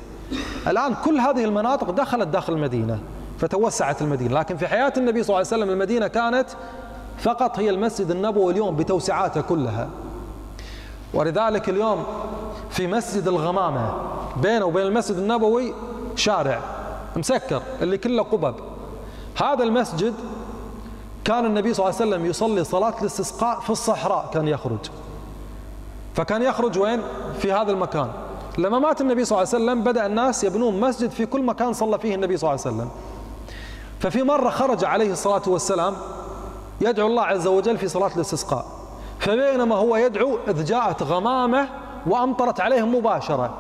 الآن 0.67 0.95
كل 1.05 1.19
هذه 1.21 1.45
المناطق 1.45 1.91
دخلت 1.91 2.29
داخل 2.29 2.53
المدينة 2.53 3.01
فتوسعت 3.39 4.03
المدينة. 4.03 4.39
لكن 4.39 4.57
في 4.57 4.69
حياة 4.69 4.93
النبي 4.97 5.23
صلى 5.23 5.29
الله 5.29 5.47
عليه 5.53 5.63
وسلم 5.63 5.71
المدينة 5.71 6.07
كانت 6.07 6.47
فقط 7.19 7.59
هي 7.59 7.71
المسجد 7.71 8.11
النبوي 8.11 8.53
اليوم 8.53 8.77
بتوسعاته 8.77 9.41
كلها. 9.41 9.89
ولذلك 11.15 11.69
اليوم 11.69 12.05
في 12.71 12.87
مسجد 12.87 13.29
الغمامة 13.29 13.95
بينه 14.37 14.65
وبين 14.65 14.87
المسجد 14.87 15.17
النبوي 15.17 15.75
شارع 16.17 16.61
مسكر 17.17 17.63
اللي 17.83 17.99
كله 17.99 18.23
قبب. 18.23 18.55
هذا 19.43 19.65
المسجد 19.65 20.15
كان 21.25 21.47
النبي 21.47 21.75
صلى 21.75 21.87
الله 21.89 22.01
عليه 22.01 22.11
وسلم 22.11 22.27
يصلي 22.27 22.65
صلاة 22.65 22.95
الاستسقاء 23.01 23.61
في 23.61 23.71
الصحراء 23.71 24.31
كان 24.35 24.49
يخرج. 24.49 24.91
فكان 26.15 26.43
يخرج 26.43 26.79
وين؟ 26.79 27.01
في 27.39 27.53
هذا 27.53 27.73
المكان. 27.73 28.09
لما 28.59 28.79
مات 28.79 29.01
النبي 29.01 29.25
صلى 29.25 29.39
الله 29.39 29.55
عليه 29.55 29.65
وسلم 29.65 29.83
بدأ 29.83 30.07
الناس 30.07 30.45
يبنون 30.45 30.81
مسجد 30.81 31.11
في 31.11 31.27
كل 31.27 31.43
مكان 31.43 31.73
صلى 31.73 31.99
فيه 31.99 32.15
النبي 32.15 32.37
صلى 32.37 32.51
الله 32.51 32.65
عليه 32.65 32.77
وسلم. 32.77 32.91
ففي 34.01 34.23
مرة 34.23 34.51
خرج 34.51 34.85
عليه 34.85 35.13
الصلاة 35.13 35.43
والسلام 35.47 35.97
يدعو 36.81 37.07
الله 37.07 37.23
عز 37.23 37.47
وجل 37.47 37.79
في 37.79 37.89
صلاة 37.89 38.11
الاستسقاء. 38.17 38.65
فبينما 39.19 39.77
هو 39.77 39.97
يدعو 39.97 40.39
إذ 40.49 40.65
جاءت 40.65 41.03
غمامة 41.03 41.69
وأمطرت 42.07 42.61
عليهم 42.61 42.95
مباشرة. 42.95 43.55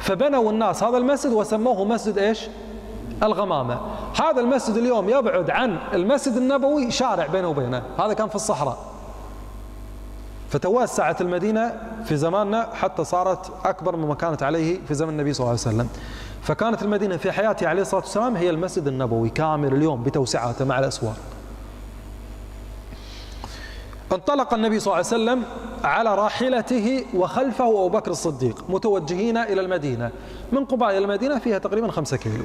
فبنوا 0.00 0.50
الناس 0.50 0.82
هذا 0.82 0.96
المسجد 0.96 1.32
وسموه 1.32 1.84
مسجد 1.84 2.18
إيش؟ 2.18 2.48
الغمامة. 3.22 3.80
هذا 4.20 4.40
المسجد 4.40 4.76
اليوم 4.76 5.08
يبعد 5.08 5.50
عن 5.50 5.78
المسجد 5.94 6.36
النبوي 6.36 6.90
شارع 6.90 7.26
بينه 7.26 7.48
وبينه. 7.48 7.82
هذا 7.98 8.12
كان 8.12 8.28
في 8.28 8.34
الصحراء. 8.34 8.78
فتوسعت 10.54 11.20
المدينة 11.20 11.72
في 12.04 12.16
زماننا 12.16 12.68
حتى 12.74 13.04
صارت 13.04 13.52
أكبر 13.64 13.96
مما 13.96 14.14
كانت 14.14 14.42
عليه 14.42 14.78
في 14.88 14.94
زمن 14.94 15.10
النبي 15.10 15.32
صلى 15.32 15.40
الله 15.40 15.50
عليه 15.50 15.76
وسلم. 15.76 15.88
فكانت 16.42 16.82
المدينة 16.82 17.16
في 17.16 17.32
حياته 17.32 17.68
عليه 17.68 17.82
الصلاة 17.82 18.00
والسلام 18.00 18.36
هي 18.36 18.50
المسجد 18.50 18.86
النبوي 18.86 19.28
كامل 19.30 19.74
اليوم 19.74 20.02
بتوسعاته 20.02 20.64
مع 20.64 20.78
الأسوار 20.78 21.14
انطلق 24.12 24.54
النبي 24.54 24.80
صلى 24.80 24.86
الله 24.86 24.96
عليه 24.96 25.06
وسلم 25.06 25.42
على 25.84 26.14
راحلته 26.14 27.04
وخلفه 27.14 27.64
أبو 27.64 27.88
بكر 27.88 28.10
الصديق 28.10 28.64
متوجهين 28.68 29.36
إلى 29.36 29.60
المدينة. 29.60 30.10
من 30.52 30.64
قباء 30.64 30.90
إلى 30.90 30.98
المدينة 30.98 31.38
فيها 31.38 31.58
تقريبا 31.58 31.90
خمسة 31.90 32.16
كيلو. 32.16 32.44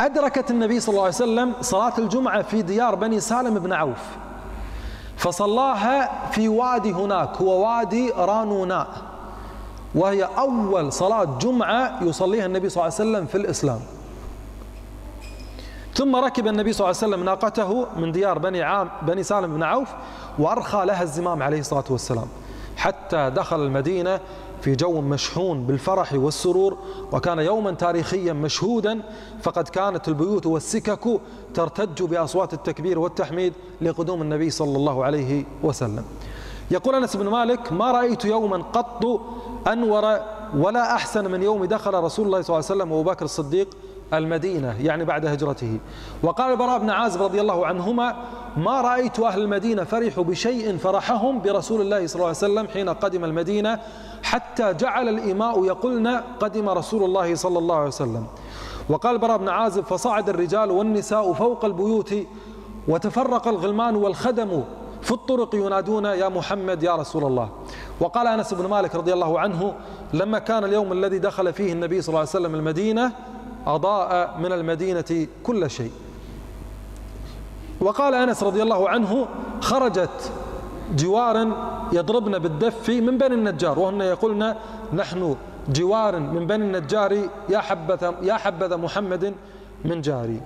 أدركت 0.00 0.50
النبي 0.50 0.80
صلى 0.80 0.92
الله 0.92 1.04
عليه 1.04 1.14
وسلم 1.14 1.52
صلاة 1.60 1.98
الجمعة 1.98 2.42
في 2.42 2.62
ديار 2.62 2.94
بني 2.94 3.20
سالم 3.20 3.58
بن 3.58 3.72
عوف. 3.72 4.29
فصلاها 5.20 6.30
في 6.30 6.48
وادي 6.48 6.92
هناك 6.92 7.36
هو 7.36 7.66
وادي 7.66 8.10
رانوناء 8.10 8.86
وهي 9.94 10.28
أول 10.38 10.92
صلاة 10.92 11.24
جمعة 11.24 12.04
يصليها 12.04 12.46
النبي 12.46 12.68
صلى 12.68 12.82
الله 12.82 12.94
عليه 12.98 13.10
وسلم 13.10 13.26
في 13.26 13.34
الإسلام. 13.34 13.80
ثم 15.94 16.16
ركب 16.16 16.46
النبي 16.46 16.72
صلى 16.72 16.84
الله 16.84 16.96
عليه 17.02 17.08
وسلم 17.08 17.24
ناقته 17.24 17.86
من 17.96 18.12
ديار 18.12 18.38
بني 18.38 18.62
عام 18.62 18.88
بني 19.02 19.22
سالم 19.22 19.54
بن 19.54 19.62
عوف 19.62 19.88
وأرخى 20.38 20.84
لها 20.84 21.02
الزمام 21.02 21.42
عليه 21.42 21.60
الصلاة 21.60 21.84
والسلام. 21.90 22.28
حتى 22.76 23.30
دخل 23.30 23.60
المدينة 23.60 24.20
في 24.60 24.74
جو 24.74 25.00
مشحون 25.00 25.66
بالفرح 25.66 26.12
والسرور 26.14 26.78
وكان 27.12 27.38
يوما 27.38 27.70
تاريخيا 27.70 28.32
مشهودا 28.32 29.00
فقد 29.42 29.68
كانت 29.68 30.08
البيوت 30.08 30.46
والسكك 30.46 31.20
ترتج 31.54 32.02
بأصوات 32.02 32.54
التكبير 32.54 32.98
والتحميد 32.98 33.52
لقدوم 33.80 34.22
النبي 34.22 34.50
صلى 34.50 34.76
الله 34.76 35.04
عليه 35.04 35.44
وسلم. 35.62 36.04
يقول 36.70 36.94
أنس 36.94 37.16
بن 37.16 37.28
مالك 37.28 37.72
ما 37.72 37.92
رأيت 37.92 38.24
يوما 38.24 38.56
قط 38.56 39.20
أنور 39.68 40.18
ولا 40.56 40.94
أحسن 40.94 41.30
من 41.30 41.42
يوم 41.42 41.64
دخل 41.64 41.94
رسول 41.94 42.26
الله 42.26 42.42
صلى 42.42 42.56
الله 42.56 42.66
عليه 42.70 42.80
وسلم 42.80 42.92
وأبو 42.92 43.10
بكر 43.10 43.24
الصديق 43.24 43.68
المدينة 44.14 44.76
يعني 44.80 45.04
بعد 45.04 45.26
هجرته. 45.26 45.78
وقال 46.22 46.52
البراء 46.52 46.78
بن 46.78 46.90
عازب 46.90 47.22
رضي 47.22 47.40
الله 47.40 47.66
عنهما 47.66 48.16
ما 48.56 48.80
رأيت 48.80 49.20
أهل 49.20 49.40
المدينة 49.40 49.84
فرحوا 49.84 50.24
بشيء 50.24 50.76
فرحهم 50.76 51.42
برسول 51.42 51.80
الله 51.80 52.06
صلى 52.06 52.14
الله 52.14 52.26
عليه 52.26 52.36
وسلم 52.36 52.68
حين 52.68 52.88
قدم 52.88 53.24
المدينة 53.24 53.80
حتى 54.30 54.72
جعل 54.72 55.08
الإماء 55.08 55.64
يقولن 55.64 56.22
قدم 56.40 56.68
رسول 56.68 57.04
الله 57.04 57.34
صلى 57.34 57.58
الله 57.58 57.76
عليه 57.76 57.86
وسلم. 57.86 58.26
وقال 58.88 59.14
البراء 59.14 59.38
بن 59.38 59.48
عازب 59.48 59.84
فصعد 59.84 60.28
الرجال 60.28 60.70
والنساء 60.70 61.32
فوق 61.32 61.64
البيوت 61.64 62.14
وتفرق 62.88 63.48
الغلمان 63.48 63.96
والخدم 63.96 64.62
في 65.02 65.12
الطرق 65.12 65.54
ينادون 65.54 66.04
يا 66.04 66.28
محمد 66.28 66.82
يا 66.82 66.96
رسول 66.96 67.24
الله. 67.24 67.48
وقال 68.00 68.26
أنس 68.26 68.54
بن 68.54 68.66
مالك 68.66 68.94
رضي 68.94 69.12
الله 69.12 69.40
عنه 69.40 69.74
لما 70.12 70.38
كان 70.38 70.64
اليوم 70.64 70.92
الذي 70.92 71.18
دخل 71.18 71.52
فيه 71.52 71.72
النبي 71.72 72.02
صلى 72.02 72.08
الله 72.08 72.20
عليه 72.20 72.30
وسلم 72.30 72.54
المدينة 72.54 73.12
أضاء 73.66 74.36
من 74.38 74.52
المدينة 74.52 75.26
كل 75.44 75.70
شيء. 75.70 75.92
وقال 77.80 78.14
أنس 78.14 78.42
رضي 78.42 78.62
الله 78.62 78.88
عنه 78.88 79.26
خرجت 79.60 80.32
جوارا 80.96 81.52
يضربن 81.92 82.38
بالدف 82.38 82.90
من 82.90 83.18
بني 83.18 83.34
النجار 83.34 83.78
وهن 83.78 84.00
يقولن 84.00 84.54
نحن 84.92 85.36
جوار 85.68 86.18
من 86.18 86.46
بني 86.46 86.64
النجار 86.64 87.12
يا 87.48 87.58
حبذا 87.58 88.14
يا 88.22 88.34
حبذا 88.34 88.76
محمد 88.76 89.34
من 89.84 90.00
جاري. 90.00 90.40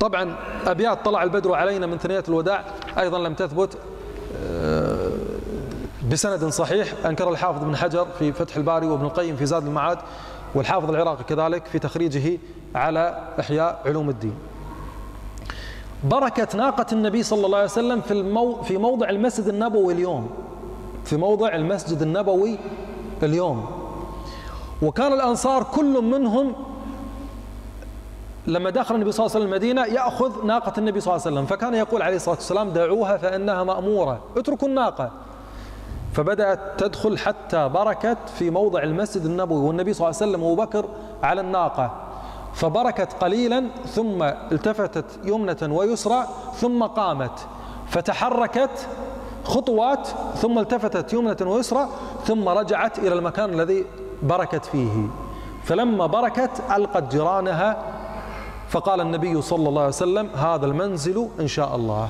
طبعا 0.00 0.36
أبيات 0.66 1.04
طلع 1.04 1.22
البدر 1.22 1.54
علينا 1.54 1.86
من 1.86 1.98
ثنيات 1.98 2.28
الوداع 2.28 2.64
أيضا 2.98 3.18
لم 3.18 3.34
تثبت 3.34 3.78
آه، 4.42 5.10
بسند 6.12 6.44
صحيح 6.44 7.06
أنكر 7.06 7.30
الحافظ 7.30 7.64
بن 7.64 7.76
حجر 7.76 8.06
في 8.18 8.32
فتح 8.32 8.56
الباري 8.56 8.86
وابن 8.86 9.04
القيم 9.04 9.36
في 9.36 9.46
زاد 9.46 9.66
المعاد 9.66 9.98
والحافظ 10.54 10.90
العراقي 10.90 11.24
كذلك 11.24 11.66
في 11.66 11.78
تخريجه 11.78 12.38
على 12.74 13.18
إحياء 13.40 13.82
علوم 13.86 14.10
الدين. 14.10 14.34
بركة 16.04 16.56
ناقة 16.56 16.86
النبي 16.92 17.22
صلى 17.22 17.46
الله 17.46 17.58
عليه 17.58 17.66
وسلم 17.66 18.00
في, 18.00 18.10
المو 18.10 18.62
في 18.62 18.76
موضع 18.76 19.08
المسجد 19.08 19.48
النبوي 19.48 19.92
اليوم. 19.92 20.30
في 21.04 21.16
موضع 21.16 21.54
المسجد 21.54 22.02
النبوي 22.02 22.58
اليوم. 23.22 23.66
وكان 24.82 25.12
الأنصار 25.12 25.62
كل 25.62 26.02
منهم 26.02 26.52
لما 28.46 28.70
دخل 28.70 28.94
النبي 28.94 29.12
صلى 29.12 29.26
الله 29.26 29.36
عليه 29.36 29.44
وسلم 29.44 29.54
المدينة 29.54 29.84
يأخذ 29.84 30.46
ناقة 30.46 30.72
النبي 30.78 31.00
صلى 31.00 31.14
الله 31.14 31.26
عليه 31.26 31.36
وسلم. 31.36 31.46
فكان 31.46 31.74
يقول 31.74 32.02
عليه 32.02 32.16
الصلاة 32.16 32.34
والسلام 32.34 32.70
دعوها 32.70 33.16
فإنها 33.16 33.64
مأمورة. 33.64 34.20
اتركوا 34.36 34.68
الناقة. 34.68 35.10
فبدأت 36.12 36.60
تدخل 36.78 37.18
حتى 37.18 37.68
بركت 37.68 38.18
في 38.38 38.50
موضع 38.50 38.82
المسجد 38.82 39.24
النبوي. 39.24 39.60
والنبي 39.60 39.92
صلى 39.92 40.08
الله 40.08 40.20
عليه 40.20 40.30
وسلم 40.30 40.42
وابو 40.42 40.62
بكر 40.62 40.88
على 41.22 41.40
الناقة. 41.40 41.90
فبركت 42.54 43.12
قليلا 43.12 43.64
ثم 43.86 44.22
التفتت 44.22 45.04
يمنة 45.24 45.56
ويسرى 45.62 46.26
ثم 46.54 46.82
قامت. 46.82 47.46
فتحركت 47.88 48.88
خطوات 49.44 50.08
ثم 50.36 50.58
التفتت 50.58 51.12
يمنة 51.12 51.36
ويسرى 51.42 51.88
ثم 52.24 52.48
رجعت 52.48 52.98
إلى 52.98 53.14
المكان 53.14 53.50
الذي 53.54 53.84
بركت 54.22 54.64
فيه. 54.64 55.06
فلما 55.64 56.06
بركت 56.06 56.50
ألقت 56.76 57.10
جيرانها 57.12 57.76
فقال 58.68 59.00
النبي 59.00 59.42
صلى 59.42 59.68
الله 59.68 59.82
عليه 59.82 59.88
وسلم 59.88 60.30
هذا 60.34 60.66
المنزل 60.66 61.28
إن 61.40 61.48
شاء 61.48 61.76
الله. 61.76 62.08